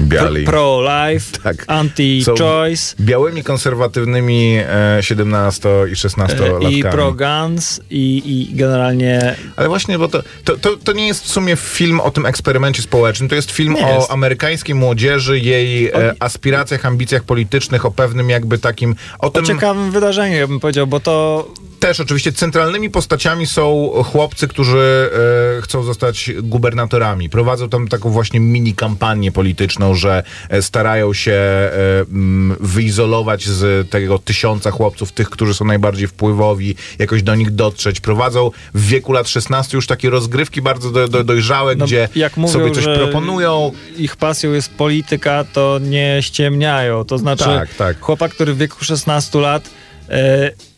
[0.00, 0.44] Biali.
[0.44, 1.66] pro-life, Tak.
[1.66, 2.94] anti-choice.
[3.00, 6.78] Białymi, konserwatywnymi e, 17 i 16 E, latkami.
[6.78, 11.28] I pro-guns i, i generalnie Ale właśnie, bo to, to, to, to nie jest w
[11.30, 14.10] sumie film o tym eksperymencie społecznym, to jest film Nie o jest.
[14.10, 19.44] amerykańskiej młodzieży, jej e, Oni- aspiracjach, ambicjach politycznych, o pewnym jakby takim, o o tym...
[19.44, 21.48] ciekawym wydarzeniu, ja bym powiedział, bo to
[21.80, 25.10] też oczywiście centralnymi postaciami są chłopcy, którzy
[25.58, 27.30] e, chcą zostać gubernatorami.
[27.30, 31.70] Prowadzą tam taką właśnie mini kampanię polityczną, że e, starają się e,
[32.12, 38.00] m, wyizolować z tego tysiąca chłopców tych, którzy są najbardziej wpływowi, jakoś do nich dotrzeć.
[38.00, 42.52] Prowadzą w wieku lat 16 już takie rozgrywki bardzo do, do, dojrzałe, No, gdzie mówią,
[42.52, 43.72] sobie coś proponują.
[43.96, 47.04] Ich pasją jest polityka, to nie ściemniają.
[47.04, 48.00] To znaczy, Tak, tak.
[48.00, 49.70] chłopak, który w wieku 16 lat
[50.08, 50.69] e,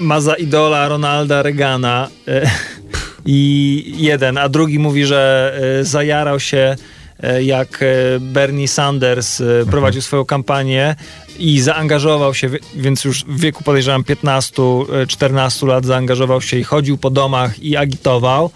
[0.00, 2.50] ma za idola Ronalda Reagana e,
[3.26, 6.76] i jeden, a drugi mówi, że e, zajarał się
[7.22, 7.84] e, jak
[8.20, 10.96] Bernie Sanders prowadził swoją kampanię
[11.38, 17.10] i zaangażował się, więc już w wieku podejrzewam 15-14 lat zaangażował się i chodził po
[17.10, 18.50] domach i agitował.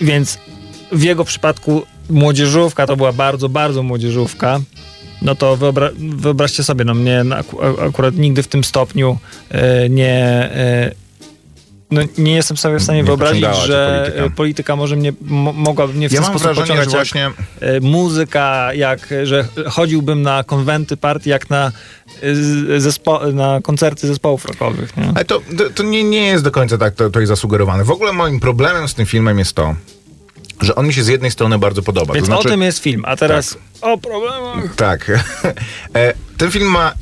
[0.00, 0.38] Więc
[0.92, 4.60] w jego przypadku młodzieżówka to była bardzo, bardzo młodzieżówka.
[5.22, 7.24] No to wyobra- wyobraźcie sobie, no mnie
[7.86, 9.18] akurat nigdy w tym stopniu
[9.50, 10.14] e, nie.
[10.54, 10.92] E,
[11.90, 14.24] no, nie jestem sobie w stanie Nie wyobrazić, że polityka.
[14.24, 17.14] e, polityka może mnie, mo, mogłaby mnie w Ja ten mam sposób wrażenie, że pociągać
[17.14, 21.72] jak właśnie e, muzyka, jak, że chodziłbym na konwenty partii, jak na,
[22.78, 24.96] zespo- na koncerty zespołów rockowych.
[24.96, 25.12] Nie?
[25.14, 27.84] Ale to, to, to nie, nie jest do końca tak to, to jest zasugerowane.
[27.84, 29.74] W ogóle moim problemem z tym filmem jest to,
[30.62, 32.14] że on mi się z jednej strony bardzo podoba.
[32.14, 34.74] Więc to znaczy, o tym jest film, a teraz o problemach.
[34.76, 35.10] Tak.
[35.94, 36.94] E, Ten film ma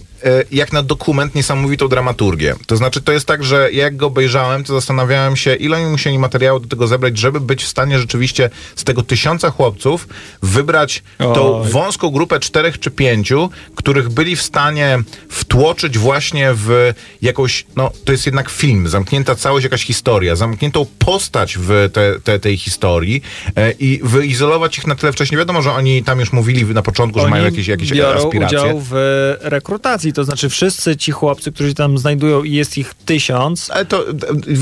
[0.50, 2.54] jak na dokument niesamowitą dramaturgię.
[2.66, 6.18] To znaczy, to jest tak, że jak go obejrzałem, to zastanawiałem się, ile oni musieli
[6.18, 10.08] materiału do tego zebrać, żeby być w stanie rzeczywiście z tego tysiąca chłopców
[10.42, 11.68] wybrać tą Oj.
[11.68, 18.12] wąską grupę czterech czy pięciu, których byli w stanie wtłoczyć właśnie w jakąś, no to
[18.12, 23.22] jest jednak film, zamknięta całość, jakaś historia, zamkniętą postać w te, te, tej historii
[23.56, 25.38] e, i wyizolować ich na tyle wcześnie.
[25.38, 28.58] Wiadomo, że oni tam już mówili na początku, że mają jakieś, jakieś biorą aspiracje.
[28.58, 28.92] udział w
[29.40, 33.84] rekrutacji, to znaczy wszyscy ci chłopcy, którzy się tam znajdują i jest ich tysiąc, Ale
[33.84, 34.04] to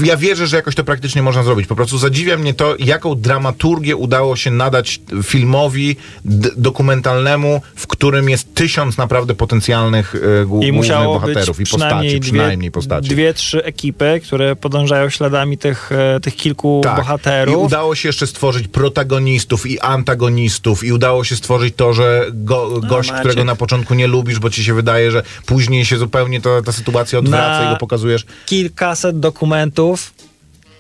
[0.05, 1.67] ja wierzę, że jakoś to praktycznie można zrobić.
[1.67, 8.29] Po prostu zadziwia mnie to, jaką dramaturgię udało się nadać filmowi d- dokumentalnemu, w którym
[8.29, 12.71] jest tysiąc naprawdę potencjalnych e, głó- i głównych musiało bohaterów być i postaci, przynajmniej, przynajmniej
[12.71, 13.09] dwie, postaci.
[13.09, 16.95] dwie, trzy ekipy, które podążają śladami tych, e, tych kilku Tak.
[16.95, 17.57] I bohaterów.
[17.67, 23.11] udało się jeszcze stworzyć protagonistów i antagonistów i udało się stworzyć to, że go, gość,
[23.13, 26.63] No, którego na początku nie lubisz, bo ci się wydaje, że później się zupełnie to,
[26.63, 28.27] ta sytuacja odwraca Na- i go pokazujesz.
[28.47, 30.13] kilkaset dokumentów.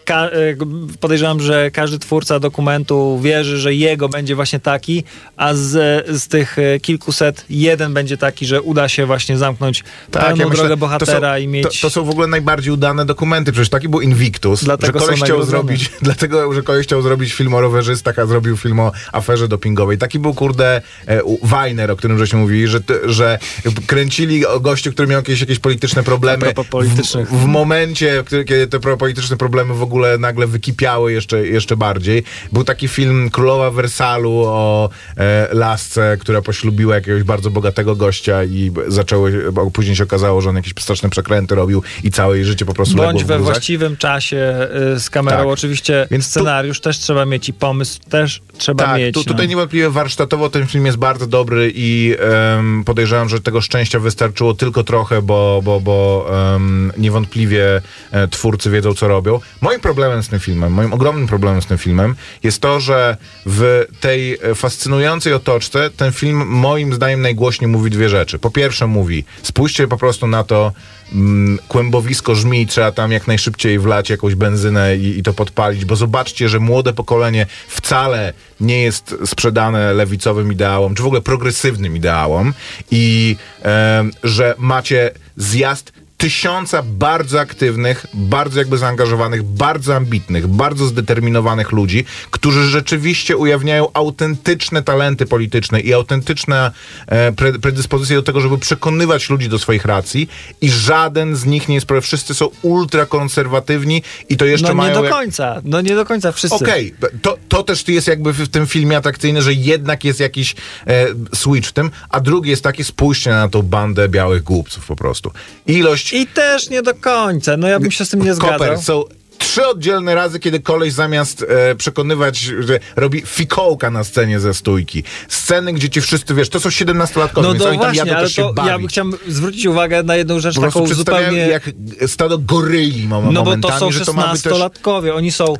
[0.09, 0.57] Ka- e,
[1.01, 5.05] podejrzewam, że każdy twórca dokumentu wierzy, że jego będzie właśnie taki,
[5.37, 10.51] a z, z tych e, kilkuset jeden będzie taki, że uda się właśnie zamknąć pełną
[10.51, 11.81] drogę bohatera Tak, to są, i mieć...
[11.81, 13.53] To, to są w ogóle najbardziej udane dokumenty.
[13.53, 17.55] Przecież taki był Invictus, Dlatego że koleś chciał zrobić, dlatego, że koleś chciał zrobić film
[17.55, 19.99] o rowerzystach, a zrobił film o aferze dopingowej.
[19.99, 23.38] Taki był, kurde, e, Weiner, o którym żeśmy mówili, że, że
[23.87, 26.55] kręcili o gościu, który miał jakieś, jakieś polityczne problemy.
[26.83, 32.23] W, w momencie, kiedy te polityczne problemy w ogóle nagle wykipiały jeszcze, jeszcze bardziej.
[32.53, 38.73] Był taki film Królowa Wersalu o e, lasce, która poślubiła jakiegoś bardzo bogatego gościa i
[38.89, 42.65] zaczęły, bo później się okazało, że on jakieś straszne przekręty robił i całe jej życie
[42.65, 45.37] po prostu Bądź we właściwym czasie y, z kamerą.
[45.39, 45.47] Tak.
[45.47, 49.15] Oczywiście Więc tu- scenariusz też trzeba mieć i pomysł też trzeba Tak, mieć.
[49.15, 49.51] tu, tutaj no.
[49.51, 52.15] niewątpliwie warsztatowo ten film jest bardzo dobry i
[52.59, 58.71] em, podejrzewam, że tego szczęścia wystarczyło tylko trochę, bo, bo, bo em, niewątpliwie e, twórcy
[58.71, 59.41] wiedzą, co robią.
[59.61, 63.87] Moim problemem z tym filmem, moim ogromnym problemem z tym filmem jest to, że w
[64.01, 68.38] tej e, fascynującej otoczce ten film moim zdaniem najgłośniej mówi dwie rzeczy.
[68.38, 70.72] Po pierwsze mówi, spójrzcie po prostu na to,
[71.12, 75.96] mm, kłębowisko żmi, trzeba tam jak najszybciej wlać jakąś benzynę i, i to podpalić, bo
[75.96, 82.55] zobaczcie, że młode pokolenie wcale nie jest sprzedane lewicowym ideałom, czy w ogóle progresywnym ideałom
[82.90, 91.73] i em, że macie zjazd tysiąca bardzo aktywnych, bardzo jakby zaangażowanych, bardzo ambitnych, bardzo zdeterminowanych
[91.73, 96.71] ludzi, którzy rzeczywiście ujawniają autentyczne talenty polityczne i autentyczne
[97.07, 100.29] e, pre, predyspozycje do tego, żeby przekonywać ludzi do swoich racji
[100.61, 104.77] i żaden z nich nie jest, prawie wszyscy są ultrakonserwatywni i to jeszcze No nie
[104.77, 104.95] mają...
[104.95, 106.65] do jak- końca, no nie do końca wszyscy.
[106.65, 110.55] Okej, to, to też jest jakby w tym filmie atrakcyjne, że jednak jest jakiś
[110.87, 114.97] e, switch w tym, a drugi jest taki, spójrzcie na tą bandę białych głupców po
[114.97, 115.33] prostu.
[115.67, 116.08] Ilość...
[116.12, 118.83] I też nie do końca, no ja bym się z tym nie Koper, zgadzał.
[118.83, 119.05] są
[119.38, 125.05] trzy oddzielne razy, kiedy koleś zamiast e, przekonywać, że robi fikołka na scenie ze stójki.
[125.29, 128.33] Sceny, gdzie ci wszyscy, wiesz, to są 17-latkowie, No więc oni tam właśnie, jadą też
[128.33, 128.71] się to bawić.
[128.71, 131.38] ja bym chciał zwrócić uwagę na jedną rzecz po taką zupełnie...
[131.38, 131.71] jak
[132.07, 134.53] stado goryli No bo to są że to ma być też...
[134.53, 135.55] 16-latkowie, oni są...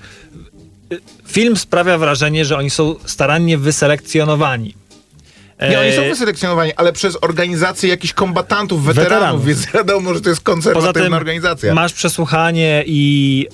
[1.27, 4.75] Film sprawia wrażenie, że oni są starannie wyselekcjonowani.
[5.71, 9.45] Nie, oni są E, wyselekcjonowani, ale przez organizację jakichś kombatantów, weteranów, Weteranów.
[9.47, 11.75] więc wiadomo, że to jest Poza konserwatywna tym organizacja.
[11.75, 13.47] masz przesłuchanie i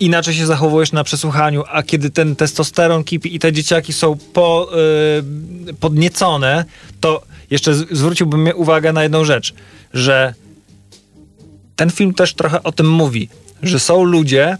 [0.00, 4.68] inaczej się zachowujesz na przesłuchaniu, a kiedy ten testosteron kipi i te dzieciaki są po,
[5.70, 6.64] y, podniecone,
[7.00, 9.54] to jeszcze z- zwróciłbym uwagę na jedną rzecz,
[9.94, 10.34] że
[11.76, 13.28] ten film też trochę o tym mówi,
[13.62, 14.56] że są ludzie,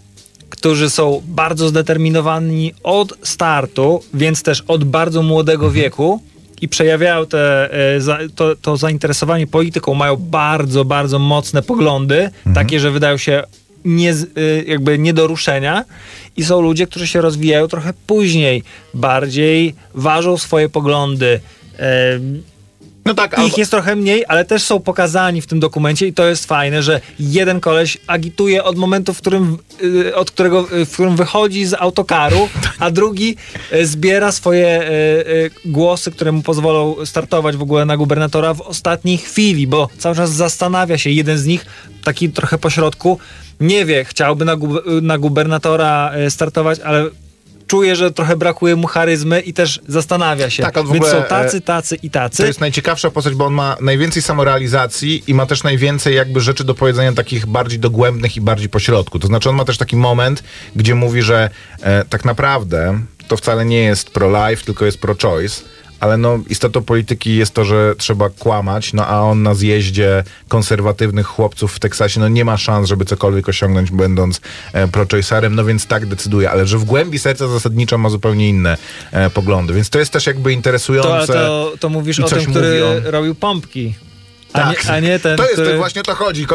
[0.51, 6.23] którzy są bardzo zdeterminowani od startu, więc też od bardzo młodego wieku
[6.61, 12.91] i przejawiają te, e, to, to zainteresowanie polityką, mają bardzo, bardzo mocne poglądy, takie, że
[12.91, 13.43] wydają się
[13.85, 15.85] nie, y, jakby nie do ruszenia
[16.37, 18.63] i są ludzie, którzy się rozwijają trochę później,
[18.95, 21.41] bardziej ważą swoje poglądy,
[21.79, 22.19] e,
[23.09, 26.13] No tak, albo, ich jest trochę mniej, ale też są pokazani w tym dokumencie i
[26.13, 30.87] to jest fajne, że jeden koleś agituje od momentu, w którym, y, od którego, y,
[30.87, 33.37] w którym wychodzi z autokaru, a drugi
[33.73, 34.91] y, zbiera swoje
[35.65, 40.33] głosy, które mu pozwolą startować w ogóle na gubernatora w ostatniej chwili, bo cały czas
[40.33, 41.11] zastanawia się.
[41.11, 41.67] Jeden z nich,
[42.05, 43.19] taki trochę pośrodku,
[43.61, 47.11] nie wie, chciałby na, gub- na gubernatora startować, ale
[47.69, 50.63] czuje, że trochę brakuje mu charyzmy i też zastanawia się.
[50.63, 52.37] Tak, on w Więc ogóle, są tacy, e, tacy i tacy.
[52.37, 56.65] To jest najciekawsza postać, bo on ma najwięcej samorealizacji i ma też najwięcej jakby rzeczy
[56.65, 59.19] do powiedzenia takich bardziej dogłębnych i bardziej pośrodku.
[59.19, 60.43] To znaczy on ma też taki moment,
[60.77, 61.51] gdzie mówi, że
[61.83, 65.63] e, tak naprawdę to wcale nie jest pro-life, tylko jest pro-choice.
[66.01, 71.27] Ale no, istotą polityki jest to, że trzeba kłamać, no a on na zjeździe konserwatywnych
[71.27, 74.41] chłopców w Teksasie, no nie ma szans, żeby cokolwiek osiągnąć, będąc
[74.73, 76.51] e, pro-choicerem, no więc tak decyduje.
[76.51, 78.77] Ale że w głębi serca zasadniczo ma zupełnie inne
[79.13, 79.75] e, poglądy.
[79.75, 81.27] Więc to jest też jakby interesujące.
[81.27, 83.13] To, to, to mówisz o tym, który mówi on.
[83.13, 83.95] robił pompki.
[84.53, 84.85] A, Tak.
[84.85, 85.71] nie, a nie ten, to jest który...
[85.71, 86.47] to właśnie o to chodzi.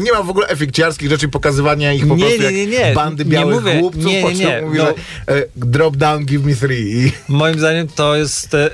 [0.00, 2.94] Nie ma w ogóle efekciarskich rzeczy pokazywania ich po Nie, prostu nie, nie, jak nie.
[2.94, 3.78] bandy Nie białych mówię.
[3.80, 4.04] głupców.
[4.04, 4.62] Nie, nie, nie.
[4.62, 4.84] Mówi, No.
[4.84, 4.90] że,
[5.34, 7.12] e, drop down, give me three.
[7.28, 8.70] Moim zdaniem to jest, e,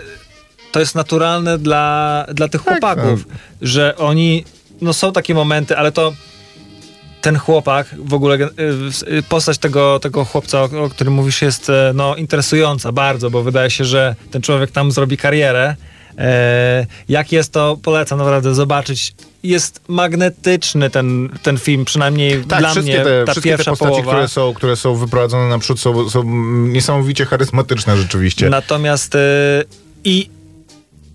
[0.73, 3.25] to jest naturalne dla, dla tych chłopaków,
[3.62, 4.45] że oni,
[4.81, 6.12] no są takie momenty, ale to
[7.21, 8.49] ten chłopak, w ogóle e,
[9.29, 13.71] postać tego, tego chłopca, o, o którym mówisz, jest e, no, interesująca bardzo, bo wydaje
[13.71, 15.77] się, że ten człowiek tam zrobi karierę.
[16.18, 19.14] E, jak jest to, polecam naprawdę zobaczyć.
[19.42, 23.70] Jest magnetyczny ten, ten film, przynajmniej tak, dla wszystkie mnie te, ta wszystkie te pierwsza
[23.70, 24.12] postaci, połowa.
[24.12, 26.22] które są, które są wyprowadzone naprzód, są, są
[26.68, 28.50] niesamowicie charyzmatyczne rzeczywiście.
[28.50, 29.18] Natomiast y,
[30.05, 30.31] i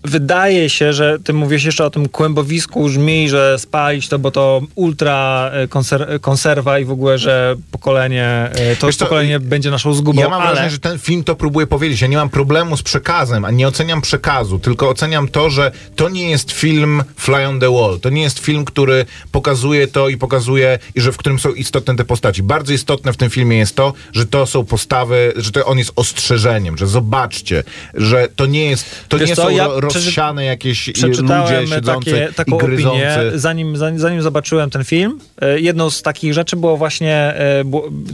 [0.04, 4.60] wydaje się, że ty mówisz jeszcze o tym kłębowisku żmij, że spalić to, bo to
[4.74, 9.94] ultra y, konser- konserwa i w ogóle, że pokolenie, y, to Wiesz pokolenie będzie naszą
[9.94, 12.00] zgubą, Ja mam ale wrażenie, że ten film to próbuje powiedzieć.
[12.00, 16.08] Ja nie mam problemu z przekazem, a nie oceniam przekazu, tylko oceniam to, że to
[16.08, 18.00] nie jest film Fly on the Wall.
[18.00, 21.96] To nie jest film, który pokazuje to i pokazuje, i że w którym są istotne
[21.96, 22.42] te postaci.
[22.42, 25.92] Bardzo istotne w tym filmie jest to, że to są postawy, że to on jest
[25.96, 27.62] ostrzeżeniem, że zobaczcie,
[27.94, 32.10] że to nie jest, to Wiesz nie co, są ja ro- rozsiane jakieś ludzie siedzący
[32.10, 35.18] takie, i taką opinię, zanim, zanim, zanim zobaczyłem ten film.
[35.42, 37.64] e, Jedną z takich rzeczy było właśnie, e,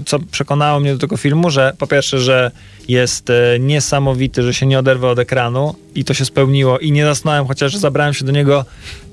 [0.06, 2.50] co przekonało mnie do tego filmu, że po pierwsze, że
[2.88, 7.04] jest e, niesamowity, że się nie oderwał od ekranu i to się spełniło i nie
[7.04, 8.64] zasnąłem, chociaż zabrałem się do niego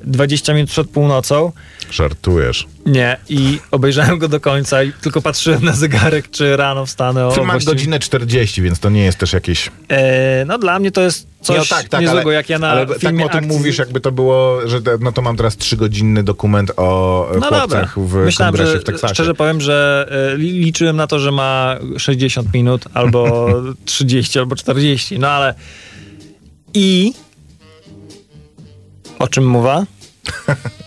[0.03, 1.51] 20 minut przed północą.
[1.91, 2.67] Żartujesz.
[2.85, 7.31] Nie, i obejrzałem go do końca i tylko patrzyłem na zegarek, czy rano wstanę o
[7.31, 9.71] Film ma właściwie- godzinę 40, więc to nie jest też jakieś...
[9.89, 12.69] E, no dla mnie to jest coś no tak, tak, niezłego, ale, jak ja na
[12.69, 13.57] ale tak filmie o tym akcji...
[13.57, 17.59] mówisz, jakby to było, że no to mam teraz trzygodzinny dokument o No dobra.
[17.59, 19.13] chłopcach w Myślałem, kongresie że w Teksasie.
[19.13, 23.47] szczerze powiem, że e, li- liczyłem na to, że ma 60 minut, albo
[23.85, 25.53] 30, albo 40, no ale
[26.73, 27.13] i
[29.19, 29.85] o czym mowa?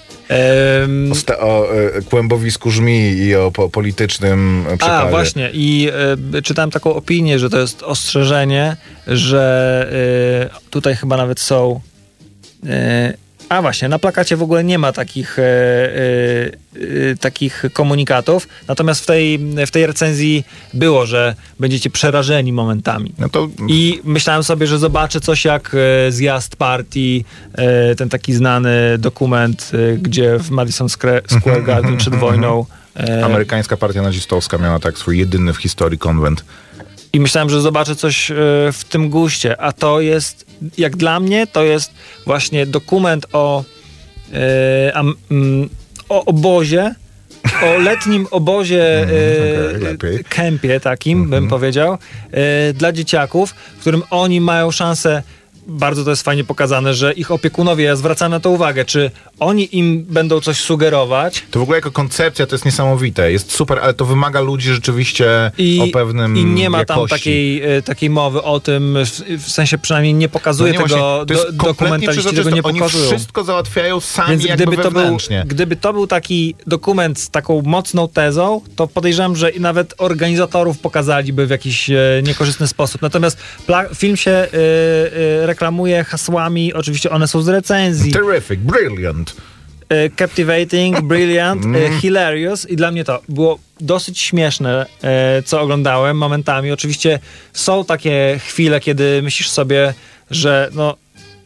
[1.38, 4.92] O, o e, kłębowisku żmi i o po, politycznym przekazie.
[4.92, 5.50] A, właśnie.
[5.52, 5.90] I
[6.34, 11.80] e, czytałem taką opinię, że to jest ostrzeżenie, że e, tutaj chyba nawet są.
[12.66, 18.48] E, a właśnie, na plakacie w ogóle nie ma takich, e, e, e, takich komunikatów,
[18.68, 23.12] natomiast w tej, w tej recenzji było, że będziecie przerażeni momentami.
[23.18, 25.76] No to I myślałem sobie, że zobaczę coś jak
[26.08, 31.96] e, zjazd partii, e, ten taki znany dokument, e, gdzie w Madison Square Square Garden
[31.96, 32.66] przed wojną.
[32.96, 36.44] e, amerykańska partia nazistowska miała tak swój jedyny w historii konwent.
[37.12, 38.32] I myślałem, że zobaczę coś
[38.72, 40.46] w tym guście, a to jest,
[40.78, 41.90] jak dla mnie, to jest
[42.26, 43.64] właśnie dokument o,
[44.32, 45.68] e, am, mm,
[46.08, 46.94] o obozie,
[47.62, 50.24] o letnim obozie, Mhm, e, lepiej.
[50.28, 51.30] kempie takim, Mhm.
[51.30, 51.98] bym powiedział,
[52.30, 55.22] e, dla dzieciaków, w którym oni mają szansę
[55.68, 59.10] bardzo to jest fajnie pokazane, że ich opiekunowie, ja zwracam na to uwagę, czy
[59.40, 63.32] oni im będą coś sugerować To w ogóle jako koncepcja to jest niesamowite.
[63.32, 67.16] Jest super, ale to wymaga ludzi rzeczywiście i, o pewnym i nie ma tam jakości.
[67.16, 71.24] takiej, e, takiej mowy o tym, w, w sensie przynajmniej nie pokazuje No nie, tego
[71.26, 73.06] do, dokumentaliści, tego nie Oni pokazują.
[73.06, 77.62] wszystko załatwiają sami Więc jakby gdyby to, był, gdyby to był taki dokument z taką
[77.62, 83.02] mocną tezą, to podejrzewam, że i nawet organizatorów pokazaliby w jakiś e, niekorzystny sposób.
[83.02, 83.38] Natomiast
[83.94, 84.46] film się e,
[85.42, 88.12] e, reklamuje hasłami, oczywiście one są z recenzji.
[88.12, 89.36] Terrific, brilliant.
[89.88, 91.92] e, captivating, brilliant, Mm.
[91.92, 96.70] e, hilarious i dla mnie to było dosyć śmieszne, e, co oglądałem momentami.
[96.72, 97.18] Oczywiście
[97.52, 99.94] są takie chwile, kiedy myślisz sobie,
[100.30, 100.96] że no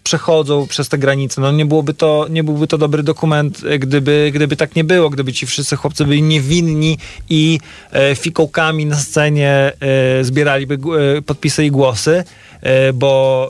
[0.05, 1.41] przechodzą przez te granice.
[1.41, 5.11] No nie byłoby to, nie byłby to dobry dokument, e, gdyby, gdyby tak nie było,
[5.11, 6.99] gdyby ci wszyscy chłopcy byli niewinni
[7.31, 7.61] i
[7.93, 10.75] e, fikołkami na scenie e, zbieraliby
[11.19, 12.25] e, podpisy i głosy,
[12.61, 13.49] e, bo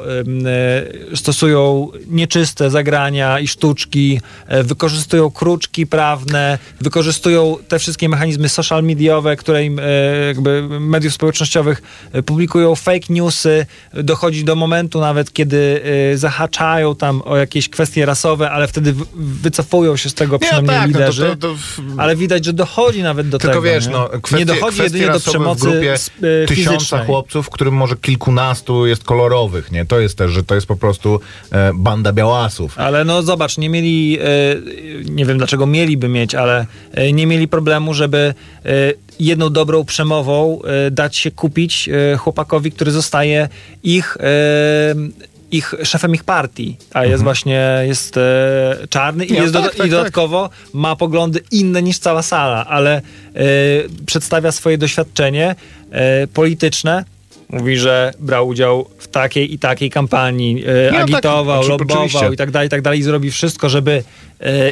[1.13, 8.83] e, stosują nieczyste zagrania i sztuczki, e, wykorzystują kruczki prawne, wykorzystują te wszystkie mechanizmy social
[8.83, 9.81] mediowe, które im
[10.27, 11.83] jakby mediów społecznościowych
[12.27, 15.83] publikują fake newsy, dochodzi do momentu nawet, kiedy
[16.13, 20.87] e, zahaczają tam o jakieś kwestie rasowe, ale wtedy wycofują się z tego przynajmniej tak,
[20.87, 21.37] no to- liderzy.
[21.37, 21.57] to- to-
[21.99, 23.63] ale widać, że dochodzi nawet do Tylko tego.
[23.63, 23.93] wiesz, nie?
[23.93, 27.07] no, kwestie, nie dochodzi jedynie do przemocy w grupie e, tysiąca fizycznej.
[27.07, 29.85] chłopców, w którym może kilkunastu jest kolorowych, nie?
[29.85, 31.21] To jest też, że to jest po prostu
[31.51, 32.79] e, banda białasów.
[32.79, 34.25] Ale no zobacz, nie mieli, e,
[35.11, 38.35] nie wiem dlaczego mieliby mieć, ale e, nie mieli problemu, żeby
[38.65, 38.71] e,
[39.21, 41.89] jedną dobrą przemową e, dać się kupić
[42.19, 43.49] chłopakowi, który zostaje
[43.83, 44.17] ich,
[45.53, 49.37] ich szefem ich partii, a jest właśnie jest e, czarny i, Mhm.
[49.37, 53.03] Nie, jest tak, doda- tak, i dodatkowo ma poglądy inne niż cała sala, ale e,
[54.07, 55.55] przedstawia swoje doświadczenie
[55.91, 57.05] e, polityczne.
[57.49, 62.37] Mówi, że brał udział w takiej i takiej kampanii, e, tak, agitował, oczy- lobbował i
[62.37, 63.01] tak dalej, i tak dalej.
[63.01, 64.03] I zrobi wszystko, żeby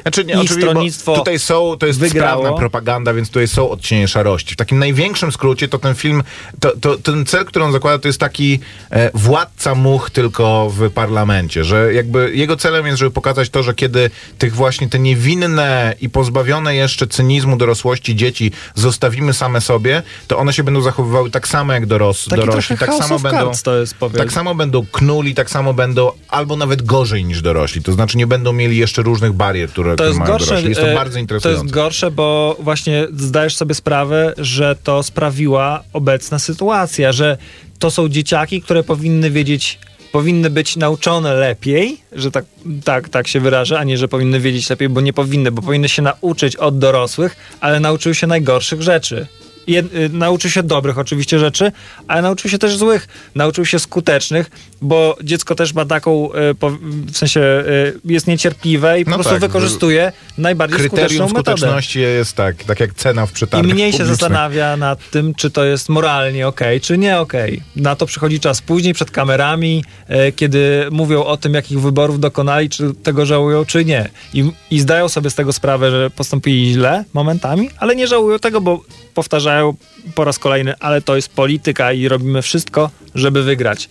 [0.03, 2.43] Znaczy, nie, bo stronnictwo tutaj są, to jest wygrało.
[2.43, 4.55] sprawna propaganda, więc tutaj są odcienie szarości.
[4.55, 6.23] W takim największym skrócie to ten film,
[6.61, 8.61] to, to, ten cel, który on zakłada, to jest taki
[8.91, 13.75] e, władca much tylko w parlamencie, że jakby jego celem jest, żeby pokazać to, że
[13.75, 20.39] kiedy tych właśnie te niewinne i pozbawione jeszcze cynizmu dorosłości dzieci zostawimy same sobie, to
[20.39, 23.51] one się będą zachowywały tak samo jak doros, Taki dorośli, tak samo będą
[23.81, 27.83] jest, tak samo będą knuli, tak samo będą albo nawet gorzej niż dorośli.
[27.83, 30.47] To znaczy nie będą mieli jeszcze różnych barier, które, To jest mają gorsze.
[30.47, 30.69] dorośli.
[30.69, 31.63] Jest to e, bardzo To interesujące.
[31.63, 37.37] jest gorsze, bo właśnie zdajesz sobie sprawę, że to sprawiła obecna sytuacja, że
[37.79, 39.79] to są dzieciaki, które powinny wiedzieć,
[40.13, 42.45] powinny być nauczone lepiej, że tak,
[42.85, 45.89] tak, tak się wyrażę, a nie, że powinny wiedzieć lepiej, bo nie powinny, bo powinny
[45.89, 49.27] się nauczyć od dorosłych, ale nauczyły się najgorszych rzeczy.
[49.67, 51.73] Jed, y, nauczył się dobrych oczywiście rzeczy,
[52.09, 53.09] ale nauczył się też złych.
[53.35, 54.51] Nauczył się skutecznych,
[54.83, 56.71] bo dziecko też ma taką, po,
[57.13, 61.57] w sensie y, jest niecierpliwe i po No prostu tak, wykorzystuje najbardziej Kryterium skuteczną metodę.
[61.57, 65.51] skuteczności jest tak, tak jak cena w I przetargach mniej się zastanawia nad tym, czy
[65.51, 67.63] to jest moralnie okej, czy nie okej.
[67.77, 72.69] Na to przychodzi czas później, przed kamerami, e, kiedy mówią o tym, jakich wyborów dokonali,
[72.69, 74.09] czy tego żałują, czy nie.
[74.35, 78.61] I, I zdają sobie z tego sprawę, że postąpili źle momentami, ale nie żałują tego,
[78.61, 78.83] bo
[79.15, 79.75] powtarzają
[80.15, 83.89] po raz kolejny, ale to jest polityka i robimy wszystko, żeby wygrać.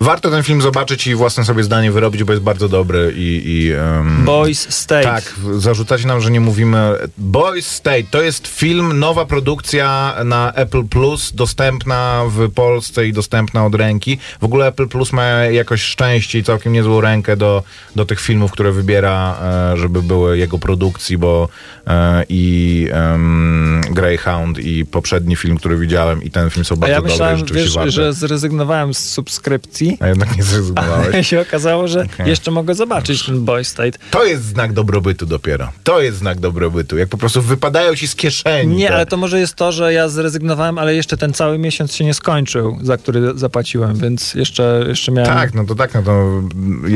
[0.00, 3.42] Warto ten film zobaczyć i własne sobie zdanie wyrobić, bo jest bardzo dobry i...
[3.44, 5.02] i em, Boys State.
[5.02, 6.94] Tak, zarzucacie nam, że nie mówimy.
[7.18, 13.66] Boys State to jest film, nowa produkcja na Apple Plus, dostępna w Polsce i dostępna
[13.66, 14.18] od ręki.
[14.40, 17.62] W ogóle Apple Plus ma jakoś szczęście i całkiem niezłą rękę do,
[17.96, 21.48] do tych filmów, które wybiera, e, żeby były jego produkcji, bo
[21.86, 26.98] e, i em, Greyhound i poprzedni film, który widziałem i ten film są bardzo ja
[26.98, 27.90] dobre, myślałem, rzeczywiście wiesz, warte.
[27.90, 29.83] że zrezygnowałem z subskrypcji.
[30.00, 31.14] A jednak nie zrezygnowałeś.
[31.14, 32.28] Ale się okazało, że Okej.
[32.28, 33.98] jeszcze mogę zobaczyć ten Boys State.
[34.10, 35.72] To jest znak dobrobytu dopiero.
[35.84, 36.98] To jest znak dobrobytu.
[36.98, 38.76] Jak po prostu wypadają ci z kieszeni.
[38.76, 41.94] Nie, te- ale to może jest to, że ja zrezygnowałem, ale jeszcze ten cały miesiąc
[41.94, 45.30] się nie skończył, za który zapłaciłem, więc jeszcze, jeszcze miałem...
[45.34, 46.42] Tak, no to tak, no to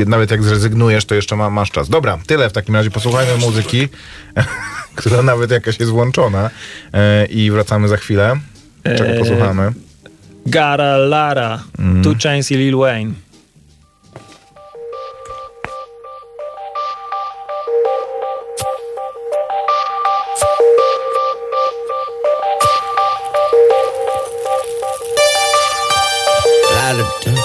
[0.05, 1.89] nawet jak zrezygnujesz, to jeszcze ma, masz czas.
[1.89, 2.91] Dobra, tyle w takim razie.
[2.91, 3.87] Posłuchajmy muzyki,
[4.95, 6.49] która nawet jakaś jest włączona
[6.93, 8.39] e, i wracamy za chwilę.
[8.83, 9.71] Czego E, posłuchamy?
[10.49, 12.03] Gara, Lara, Mm.
[12.03, 13.15] Two Chainz i Lil Wayne.
[26.75, 27.41] lot of dough.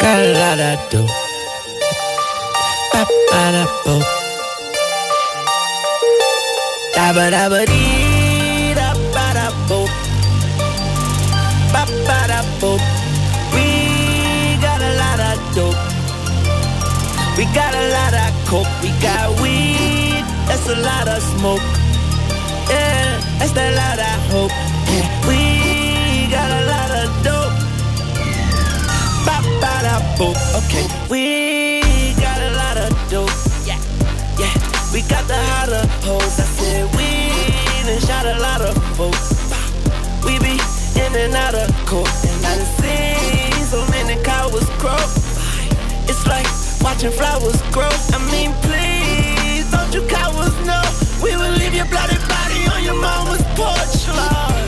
[0.00, 1.10] Got a lot of dough.
[2.92, 3.94] Ba ba da bo.
[6.94, 7.87] Da ba da ba dee
[18.48, 18.66] coke.
[18.82, 21.60] We got weed, that's a lot of smoke.
[22.72, 24.54] Yeah, that's a lot of hope.
[24.88, 27.54] Yeah, we got a lot of dope.
[29.26, 30.36] Bop, bop, da, boop.
[30.60, 31.82] Okay, we
[32.16, 33.36] got a lot of dope.
[33.68, 33.80] Yeah,
[34.40, 34.54] yeah,
[34.92, 36.40] we got the hotter hoes.
[36.40, 37.08] I said we
[37.84, 39.28] done shot a lot of folks.
[40.24, 40.56] We be
[41.04, 42.08] in and out of court,
[46.98, 47.88] watching flowers grow.
[48.10, 50.82] I mean, please, don't you cowards know
[51.22, 54.66] we will leave your bloody body on your mama's porch, Lord.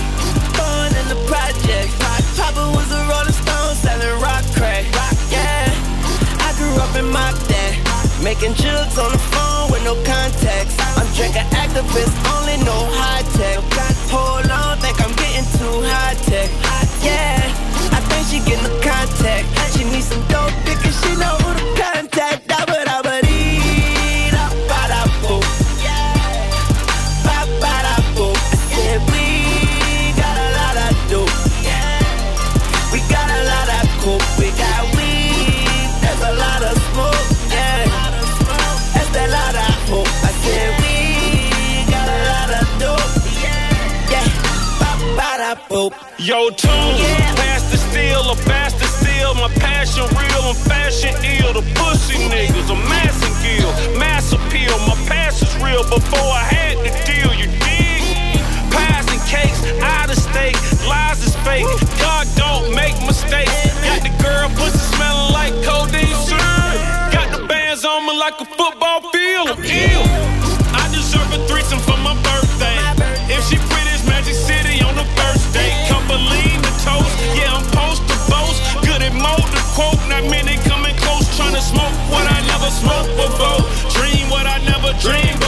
[0.55, 1.91] Born in the project,
[2.39, 4.87] Papa was a Rolling Stone selling rock crack.
[5.26, 5.74] Yeah,
[6.47, 7.74] I grew up in my day,
[8.22, 10.78] making jugs on the phone with no contacts.
[10.99, 13.89] I'm drinking activist, only no high tech.
[46.31, 47.35] Yo, tune, Yeah.
[47.35, 49.35] pass the steel, a bastard steal.
[49.35, 51.55] My passion real, I'm fashion ill.
[51.55, 54.78] The pussy niggas, a massive gill, mass appeal.
[54.87, 56.59] My past is real before I had
[85.03, 85.39] I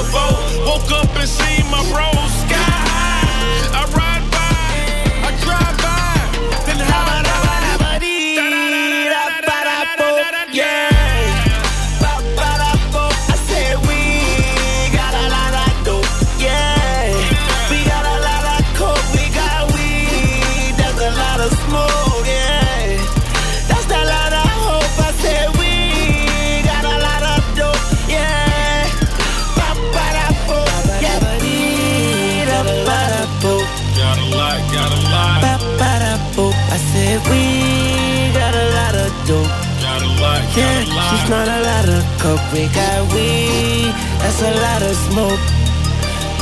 [42.22, 42.42] coke.
[42.52, 43.94] We got weed.
[44.22, 45.42] That's a lot of smoke.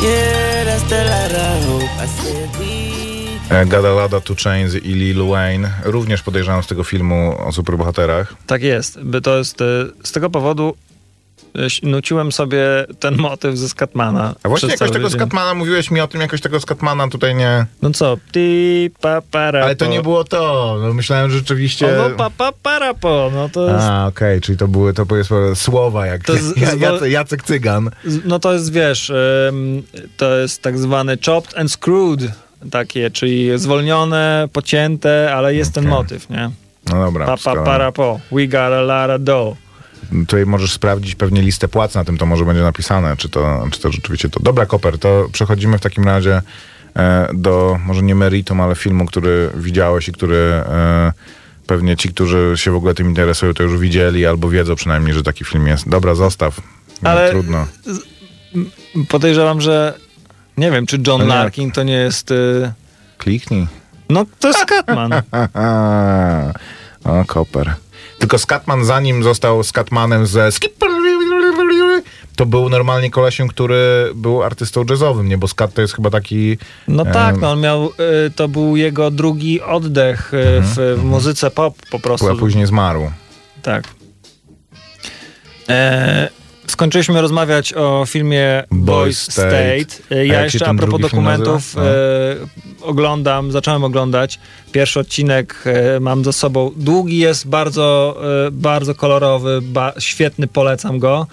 [0.03, 1.93] Yeah, that's a lot of hope.
[2.05, 2.91] I said we.
[3.51, 8.35] E, Gadalada, Two Chains i Lil Wayne również podejrzewam z tego filmu o superbohaterach.
[8.47, 9.01] Tak jest.
[9.03, 9.65] By to jest e,
[10.03, 10.77] z tego powodu
[11.83, 12.61] nuciłem sobie
[12.99, 14.35] ten motyw ze Skatmana.
[14.43, 15.19] A właśnie jakoś tego dzień.
[15.19, 17.67] Skatmana, mówiłeś mi o tym, jakoś tego Skatmana tutaj nie...
[17.83, 18.17] No co?
[18.33, 19.91] Ti, pa, para, Ale to po.
[19.91, 20.77] nie było to.
[20.83, 22.01] No, myślałem, że rzeczywiście...
[22.05, 23.31] O, no pa, pa, para, po.
[23.35, 26.77] No to jest, A, okej, czyli to były to powiedzmy słowa jak To z- Ja-
[26.77, 27.91] z- Jacek, Jacek Cygan.
[28.25, 29.13] no to jest, wiesz,
[30.17, 32.31] to jest tak zwane chopped and screwed
[32.71, 35.97] takie, czyli zwolnione, pocięte, ale jest ten Okej.
[35.99, 36.51] motyw, nie?
[36.91, 37.27] No dobra.
[37.27, 38.21] Pa, pa, para, po.
[38.33, 39.57] We got a lot of dough.
[40.11, 43.81] Tutaj możesz sprawdzić pewnie listę płac na tym, to może będzie napisane, czy to, czy
[43.81, 44.41] to rzeczywiście to.
[44.41, 46.43] Dobra, Koper, to przechodzimy w takim razie
[46.97, 51.13] e, do, może nie meritum, ale filmu, który widziałeś i który e,
[51.67, 55.23] pewnie ci, którzy się w ogóle tym interesują, to już widzieli albo wiedzą przynajmniej, że
[55.23, 55.89] taki film jest.
[55.89, 56.61] Dobra, zostaw.
[57.03, 57.67] Ale- Trudno.
[59.09, 59.95] Podejrzewam, że
[60.57, 61.27] nie wiem, czy John No.
[61.35, 62.31] Larkin to nie jest...
[62.31, 62.73] Y,
[63.19, 63.67] Kliknij.
[64.11, 65.13] no, to jest Catman.
[67.05, 67.75] O, Koper.
[68.21, 70.91] Tylko Skatman, zanim został Skatmanem ze Skipper,
[72.37, 75.39] to był normalnie kolesiem, który był artystą jazzowym, nie?
[75.39, 76.59] Bo skat to jest chyba taki...
[76.89, 77.87] No em, tak, no on miał,
[78.27, 82.29] y, to był jego drugi oddech y, w, w muzyce pop po prostu.
[82.29, 83.11] A później zmarł.
[83.63, 83.85] Tak.
[85.69, 86.29] E,
[86.71, 89.51] skończyliśmy rozmawiać o filmie Boys State.
[89.89, 90.15] State.
[90.17, 91.83] E, A Ja się jeszcze a propos dokumentów e,
[92.83, 94.39] oglądam, zacząłem oglądać.
[94.73, 96.71] Pierwszy odcinek e, mam za sobą.
[96.77, 98.17] Długi jest, bardzo,
[98.47, 101.27] e, bardzo kolorowy, ba, świetny, polecam go.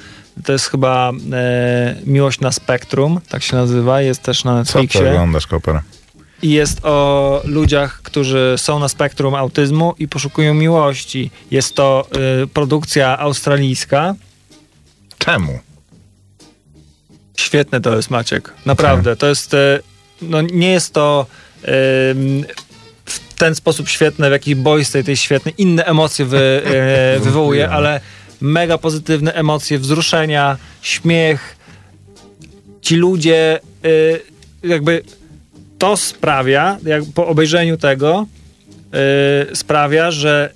[0.45, 4.79] To jest chyba e, Miłość na Spektrum, tak się nazywa, jest też na Co ty
[4.79, 5.09] Netflixie.
[5.11, 5.79] oglądasz, Koper?
[6.41, 11.31] I jest o ludziach, którzy są na spektrum autyzmu i poszukują miłości.
[11.51, 12.07] Jest to
[12.43, 14.15] y, produkcja australijska.
[15.17, 15.59] Czemu?
[17.37, 18.53] Świetne to jest, Maciek.
[18.65, 19.15] Naprawdę.
[19.15, 19.53] To jest.
[19.53, 19.79] y,
[20.21, 21.25] No, nie jest to
[22.11, 22.45] ym,
[23.05, 25.51] w ten sposób świetne, w jaki Boys State jest świetny.
[25.57, 26.61] Inne emocje wy,
[27.17, 28.01] y, wywołuje, ale
[28.41, 31.57] mega pozytywne emocje, wzruszenia, śmiech.
[32.81, 34.21] Ci ludzie y,
[34.63, 35.03] jakby
[35.77, 38.25] to sprawia, jak po obejrzeniu tego,
[39.53, 40.53] sprawia, że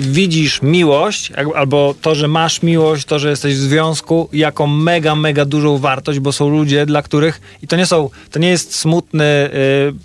[0.00, 5.44] widzisz miłość, albo to, że masz miłość, to, że jesteś w związku, jako mega, mega
[5.44, 9.24] dużą wartość, bo są ludzie, dla których, i to nie są, to nie jest smutny
[9.24, 9.50] y,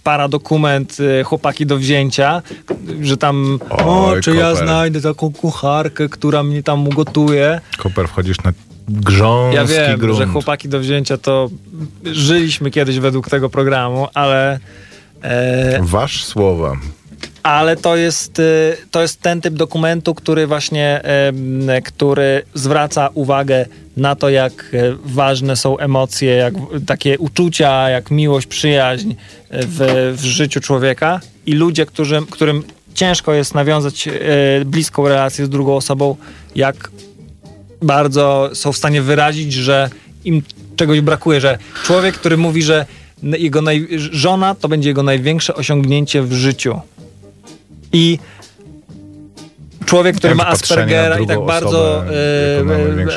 [0.04, 2.42] paradokument y, chłopaki do wzięcia,
[3.02, 4.66] że tam, o, Oj, czy ja Koper.
[4.66, 7.62] znajdę taką kucharkę, która mnie tam ugotuje.
[7.78, 8.54] Koper, wchodzisz na
[8.88, 10.20] grząski Ja wiem, grunt.
[10.20, 11.50] że chłopaki do wzięcia to
[12.04, 14.60] żyliśmy kiedyś według tego programu, ale...
[15.22, 16.74] E, Wasz słowa.
[17.46, 21.02] Ale to jest, y, to jest ten typ dokumentu, który właśnie
[21.84, 23.66] który zwraca uwagę
[23.98, 26.54] na to, jak e, ważne są emocje, jak
[26.88, 29.16] takie uczucia, jak miłość, przyjaźń e,
[29.50, 31.86] w, w życiu człowieka i ludzie,
[32.30, 34.12] którym ciężko jest nawiązać e,
[34.66, 36.16] bliską relację z drugą osobą,
[36.56, 36.92] jak
[37.82, 39.90] bardzo są w stanie wyrazić, że
[40.24, 40.42] im
[40.76, 42.86] czegoś brakuje, że człowiek, który mówi, że
[43.24, 43.88] jego naj...
[43.98, 46.80] żona to będzie jego największe osiągnięcie w życiu.
[47.94, 48.20] I
[49.86, 51.68] człowiek, który ma Aspergera i tak bardzo
[51.98, 52.60] osobę e,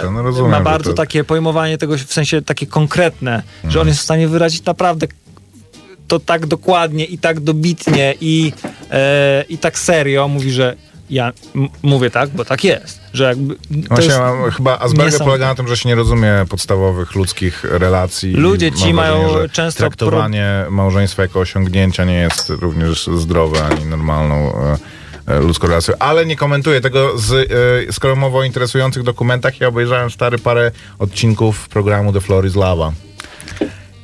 [0.07, 0.11] e.
[0.11, 3.81] No rozumiem, ma że bardzo to- takie pojmowanie tego w sensie takie konkretne, że Mhm.
[3.81, 5.07] on jest w stanie wyrazić naprawdę
[6.09, 8.53] to tak dokładnie i tak dobitnie i,
[8.91, 10.77] e, i tak serio mówi, że
[11.11, 11.33] ja
[11.83, 13.57] mówię tak, bo tak jest, że jakby
[13.89, 14.13] Właśnie
[14.45, 18.33] jest chyba Asperger polega na tym, że się nie rozumie podstawowych ludzkich relacji.
[18.33, 23.85] Ludzie ci mają wrażenie, że często Traktowanie małżeństwa jako osiągnięcia nie jest również zdrowe ani
[23.85, 24.77] normalną e,
[25.27, 25.95] e, ludzką relacją.
[25.99, 27.19] Ale nie komentuję tego.
[27.19, 27.33] Z,
[27.89, 32.57] e, skoro mowa o interesujących dokumentach, ja obejrzałem stary parę odcinków programu The Floor is
[32.57, 32.93] Lava.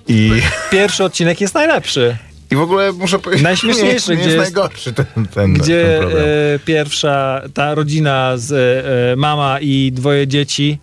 [0.09, 0.31] I,
[0.71, 2.17] Pierwszy odcinek jest najlepszy,
[2.55, 6.19] I w ogóle muszę powiedzieć, Najśmieszniejszy, nie, nie gdzie jest najgorszy ten, ten, gdzie ten
[6.19, 10.79] e, pierwsza ta rodzina z e, mama i dwoje dzieci,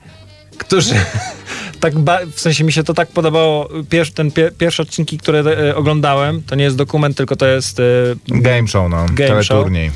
[0.58, 0.94] którzy
[1.80, 1.94] tak
[2.32, 6.44] w sensie mi się to tak podobało, pier- ten pie- pierwsze odcinki, które e, oglądałem,
[6.44, 7.84] to nie jest dokument, tylko to jest e,
[8.28, 9.06] Game show, no.
[9.06, 9.92] Game teleturniej.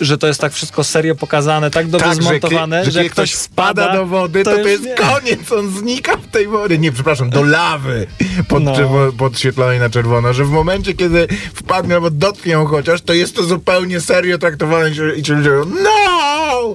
[0.00, 3.02] Że to jest tak wszystko serio pokazane, tak dobrze Tak, że, zmontowane, kiedy, że, że
[3.04, 4.94] jak ktoś spada do wody, to to, już jest nie.
[4.94, 6.78] koniec, on znika w tej wodzie.
[6.78, 8.06] Nie, przepraszam, do lawy
[8.48, 8.74] pod, No.
[9.18, 13.42] podświetlonej na czerwono, że w momencie, kiedy wpadnie albo dotknie ją chociaż, to jest to
[13.44, 16.74] zupełnie serio traktowane i- i ci ludzie mówią, no!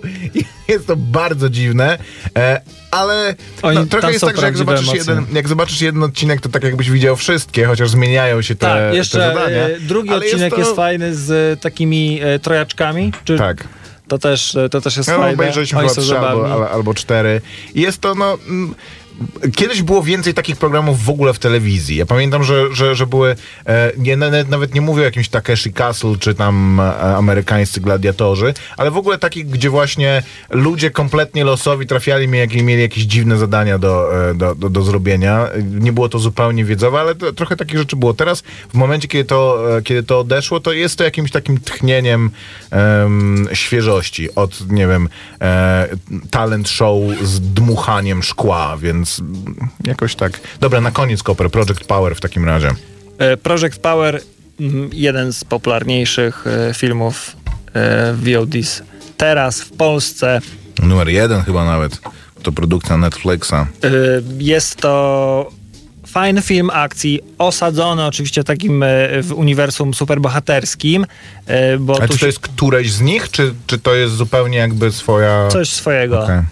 [0.74, 1.98] Jest to bardzo dziwne,
[2.38, 2.62] e,
[2.92, 5.00] ale no, trochę jest tak, że jak zobaczysz, emocje.
[5.14, 8.78] jeden, jak zobaczysz jeden odcinek, to tak jakbyś widział wszystkie, chociaż zmieniają się te, Tak,
[8.92, 9.68] te jeszcze zadania.
[9.68, 13.12] e, drugi ale odcinek jest, to- fajny z e, takimi e, trojaczkami.
[13.26, 13.68] Czy Tak.
[14.08, 15.34] To też, e, to też jest No, fajne.
[15.34, 17.42] obejrzeliśmy chyba trzy albo, albo cztery.
[17.76, 18.38] Jest to, no...
[18.48, 18.76] mm,
[19.56, 21.96] Kiedyś było więcej takich programów w ogóle w telewizji.
[21.96, 26.16] Ja pamiętam, że, że, że były, e, nie, nawet, nie mówię o jakimś Takeshi Castle,
[26.20, 32.28] czy tam e, amerykańscy gladiatorzy, ale w ogóle takich, gdzie właśnie ludzie kompletnie losowi trafiali,
[32.28, 35.48] mieli, mieli jakieś dziwne zadania do, e, do, do, do zrobienia.
[35.72, 38.14] Nie było to zupełnie wiedzowe, ale to, trochę takich rzeczy było.
[38.14, 42.30] Teraz, w momencie, kiedy to, e, kiedy to odeszło, to jest to jakimś takim tchnieniem
[42.72, 45.10] em, świeżości od, nie wiem,
[45.42, 45.88] e,
[46.32, 49.56] talent show z dmuchaniem szkła, więc mm,
[49.86, 50.40] jakoś tak.
[50.60, 52.70] Dobra, na koniec Koper, Project Power w takim razie.
[53.18, 54.22] E, Project Power,
[54.94, 57.36] jeden z popularniejszych e, filmów
[57.74, 58.84] e, VODs.
[59.18, 60.42] Teraz w Polsce
[60.84, 62.02] Numer jeden chyba nawet.
[62.44, 63.68] To produkcja Netflixa.
[64.40, 65.52] jest to
[66.18, 68.88] fajny film akcji, osadzony oczywiście takim e,
[69.22, 71.06] w uniwersum superbohaterskim,
[71.46, 74.92] e, bo A czy to jest któreś z nich, czy, czy to jest zupełnie jakby
[74.92, 75.48] swoja...
[75.48, 76.24] Coś swojego.
[76.24, 76.38] Okej.
[76.38, 76.44] Y,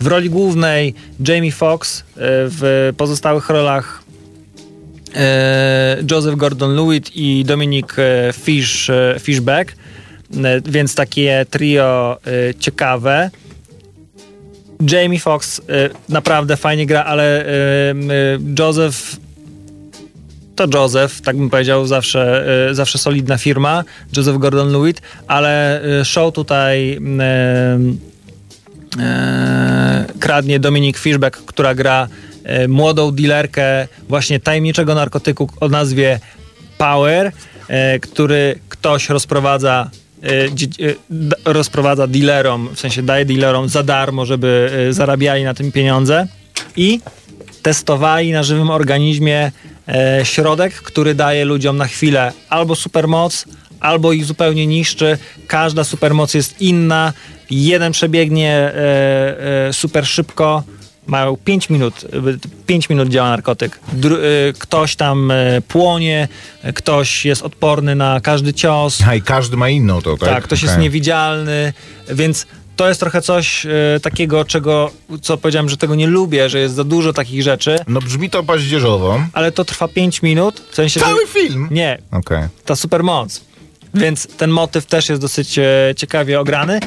[0.00, 0.94] W roli głównej
[1.28, 4.02] Jamie Foxx, w pozostałych rolach
[6.10, 7.86] Joseph Gordon-Lewitt i Dominic
[8.32, 9.72] Fish, Fishback,
[10.64, 12.18] więc takie trio
[12.60, 13.30] ciekawe.
[14.90, 15.62] Jamie Foxx y,
[16.08, 17.94] naprawdę fajnie gra, ale y,
[18.58, 19.16] Joseph
[20.56, 23.84] to Joseph, tak bym powiedział, zawsze, y, zawsze solidna firma,
[24.16, 27.00] Joseph Gordon-Lewitt, ale show tutaj
[30.20, 32.08] kradnie Dominic Fishback, która gra
[32.68, 36.20] młodą dealerkę właśnie tajemniczego narkotyku o nazwie
[36.78, 37.32] Power,
[38.00, 39.90] który ktoś rozprowadza
[41.44, 46.26] rozprowadza dealerom, w sensie daje dealerom za darmo, żeby y, zarabiali na tym pieniądze
[46.76, 47.00] i
[47.62, 49.52] testowali na żywym organizmie
[49.88, 53.44] e, środek, który daje ludziom na chwilę albo supermoc,
[53.80, 55.18] albo ich zupełnie niszczy.
[55.46, 57.12] Każda supermoc jest inna.
[57.50, 60.62] Jeden przebiegnie e, e, super szybko.
[61.06, 62.04] Mają 5 minut,
[62.66, 63.80] 5 minut działa narkotyk.
[63.92, 64.20] Dru, e,
[64.58, 66.28] ktoś tam e, płonie,
[66.74, 68.98] ktoś jest odporny na każdy cios.
[69.06, 70.28] A i każdy ma inną to, tak?
[70.28, 70.82] Tak, ktoś jest Okej.
[70.82, 71.72] niewidzialny,
[72.08, 72.46] więc
[72.76, 73.70] to jest trochę coś e,
[74.02, 74.90] takiego, czego,
[75.22, 78.42] co powiedziałem, że tego nie lubię, że jest za dużo takich rzeczy, No brzmi to
[78.42, 79.20] paździerzowo.
[79.32, 80.60] ale to trwa 5 minut.
[80.70, 81.68] W sensie, że- Cały film?
[81.70, 82.42] Nie, Okej.
[82.64, 83.40] ta supermoc.
[83.94, 85.64] Więc ten motyw też jest dosyć e,
[85.96, 86.80] ciekawie ograny.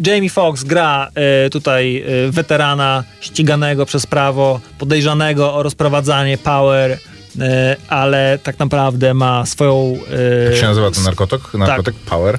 [0.00, 6.98] Jamie Foxx gra e, tutaj e, weterana ściganego przez prawo, podejrzanego o rozprowadzanie power,
[7.40, 9.98] e, ale tak naprawdę ma swoją...
[10.44, 11.54] Jak się nazywa ten narkotyk?
[11.54, 12.38] Narkotyk Power?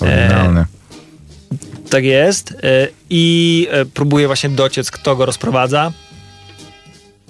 [0.00, 0.64] Oryginalny.
[1.90, 2.54] Tak jest.
[3.10, 5.92] I próbuje właśnie dociec, kto go rozprowadza.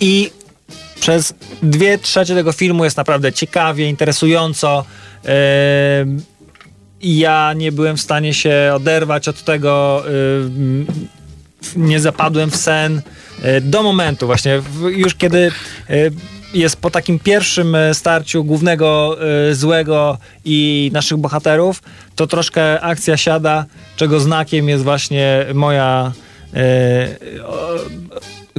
[0.00, 0.30] I
[1.00, 4.84] przez dwie trzecie tego filmu jest naprawdę ciekawie, interesująco.
[7.02, 10.02] Ja nie byłem w stanie się oderwać od tego.
[10.46, 10.86] m,
[11.76, 13.02] Nie zapadłem w sen
[13.42, 15.50] e, do momentu właśnie, już kiedy
[15.90, 15.94] e,
[16.54, 19.16] jest po takim pierwszym starciu głównego
[19.52, 21.82] złego i naszych bohaterów,
[22.16, 23.64] to troszkę akcja siada,
[23.96, 26.12] czego znakiem jest właśnie moja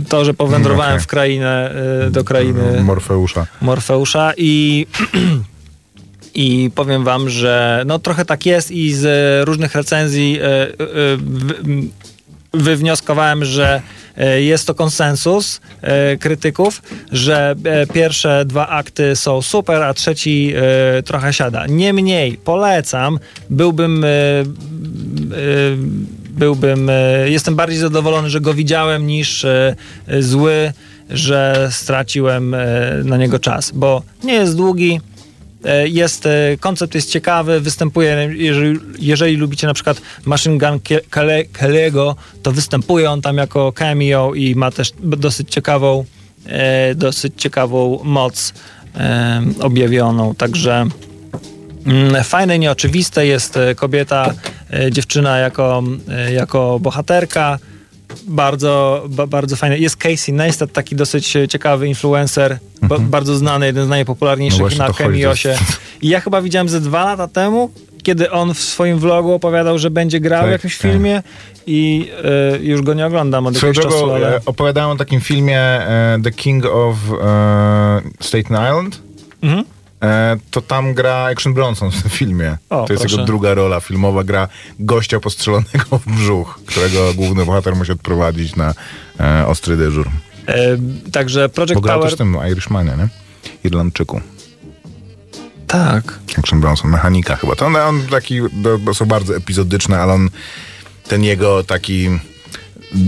[0.10, 1.04] to, że powędrowałem Okej.
[1.04, 1.74] w krainę,
[2.12, 3.46] do krainy Morfeusza.
[3.62, 4.88] Morfeusza i
[6.36, 9.06] i powiem wam, że no trochę tak jest i z
[9.48, 10.68] różnych recenzji e, e,
[12.54, 13.82] wywnioskowałem, że
[14.18, 20.54] e, jest to konsensus e, krytyków, że e, pierwsze dwa akty są super, a trzeci
[20.56, 21.66] e, trochę siada.
[21.68, 23.20] Niemniej polecam,
[23.50, 24.46] byłbym e, e,
[26.30, 29.76] byłbym, e, jestem bardziej zadowolony, że go widziałem niż e,
[30.08, 30.74] e, zły,
[31.10, 32.60] że straciłem e,
[33.04, 35.11] na niego czas, bo nie jest długi, e,
[35.86, 40.80] jest, e, koncept jest ciekawy, występuje, jeżeli, jeżeli lubicie na przykład Machine Gun
[41.54, 46.06] Kelly'ego, to występuje on tam jako cameo i ma też dosyć ciekawą,
[46.46, 48.54] e, dosyć ciekawą moc
[48.96, 50.88] e, objawioną, także
[51.86, 54.34] Mm, Fajne nieoczywiste jest e, kobieta,
[54.74, 57.60] e, dziewczyna jako, e, jako bohaterka.
[58.28, 59.78] Bardzo, ba, bardzo fajne.
[59.80, 64.60] Jest Casey Neistat, taki dosyć e, ciekawy influencer, ba, bardzo znany, jeden z No najpopularniejszych
[64.60, 65.58] właśnie na Chemiosie.
[66.02, 67.72] I ja chyba widziałem ze dwa lata temu,
[68.04, 70.92] kiedy on w swoim vlogu opowiadał, że będzie grał w Tak, jakimś tak.
[70.92, 71.24] filmie
[71.68, 72.10] i
[72.54, 74.36] e, już go nie oglądam od Swoją jakiegoś czasu, ale...
[74.36, 75.62] e, opowiadałem o takim filmie
[76.24, 79.02] The King of e, Staten Island.
[79.42, 79.64] Mhm.
[80.02, 82.58] E, to tam gra Action Bronson w tym filmie.
[82.70, 83.16] O, to jest proszę.
[83.16, 84.24] jego druga rola filmowa.
[84.24, 84.48] Gra
[84.80, 88.74] gościa postrzelonego w brzuch, którego główny bohater musi odprowadzić na
[89.20, 90.10] e, ostry dyżur.
[90.48, 90.78] E,
[91.12, 92.10] także Project Bo grał Power...
[92.10, 93.08] też tym Irishmanie, nie?
[93.64, 94.22] Irlandczyku.
[95.68, 96.20] Tak.
[96.38, 97.56] Action Bronson, mechanika chyba.
[97.56, 100.30] To on, on taki, to, to są bardzo epizodyczne, ale on,
[101.08, 102.10] ten jego taki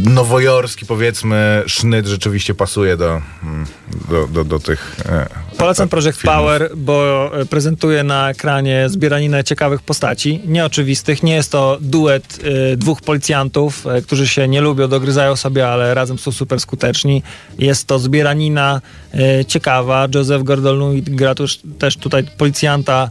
[0.05, 3.65] nowojorski, powiedzmy, sznyt rzeczywiście pasuje do, mm,
[4.09, 5.27] do, do, do tych e,
[5.57, 6.37] Polecam e, Project filmów.
[6.37, 11.23] Power, bo e, prezentuje na ekranie zbieraninę ciekawych postaci, nieoczywistych.
[11.23, 15.93] Nie jest to duet e, dwóch policjantów, e, którzy się nie lubią, dogryzają sobie, ale
[15.93, 17.23] razem są super skuteczni.
[17.59, 18.81] Jest to zbieranina
[19.13, 20.07] e, ciekawa.
[20.15, 23.09] Joseph Gordon-Levitt gra też, też tutaj policjanta,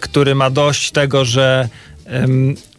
[0.00, 1.68] który ma dość tego, że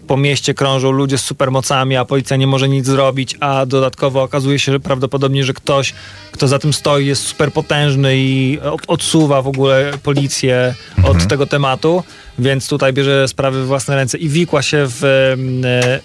[0.08, 4.60] po mieście krążą ludzie z supermocami, a policja nie może nic zrobić, a dodatkowo okazuje
[4.60, 5.94] się, że prawdopodobnie, że ktoś,
[6.32, 12.04] kto za tym stoi, jest superpotężny i odsuwa w ogóle policję od tego tematu,
[12.40, 16.00] więc tutaj bierze sprawy w własne ręce i wikła się w e,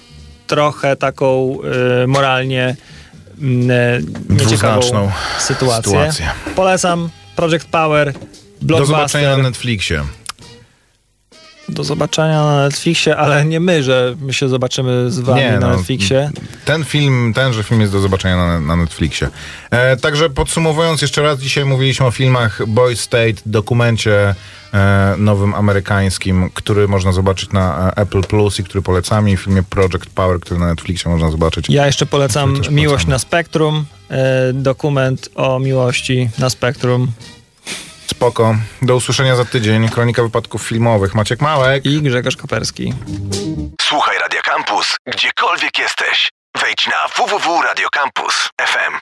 [0.46, 1.58] trochę taką
[2.02, 5.82] e, moralnie e, nieciekawą sytuację.
[5.90, 6.30] sytuację.
[6.56, 8.18] Polecam Project Power, Do
[8.60, 8.96] blockbuster.
[8.96, 10.02] zobaczenia na Netflixie.
[11.68, 15.60] Do zobaczenia na Netflixie, ale nie my, że my się zobaczymy z wami Nie, na
[15.60, 16.30] no, Netflixie.
[16.64, 19.28] Ten film, tenże film jest do zobaczenia na, na Netflixie.
[19.70, 24.34] E, także podsumowując jeszcze raz, dzisiaj mówiliśmy o filmach Boy State, dokumencie
[24.74, 29.62] e, nowym amerykańskim, który można zobaczyć na e, Apple Plus i który polecamy i filmie
[29.62, 31.66] Project Power, który na Netflixie można zobaczyć.
[31.68, 33.10] Ja jeszcze polecam Miłość polecamy.
[33.10, 37.12] na Spektrum, e, dokument o miłości na Spektrum
[38.12, 38.56] Spoko.
[38.82, 39.88] Do usłyszenia za tydzień.
[39.88, 41.14] Kronika wypadków filmowych.
[41.14, 41.86] Maciek Małek.
[41.86, 42.94] i Grzegorz Koperski.
[43.82, 46.30] Słuchaj Radio Campus, gdziekolwiek jesteś.
[46.60, 48.92] Wejdź na www.radiocampus.fm.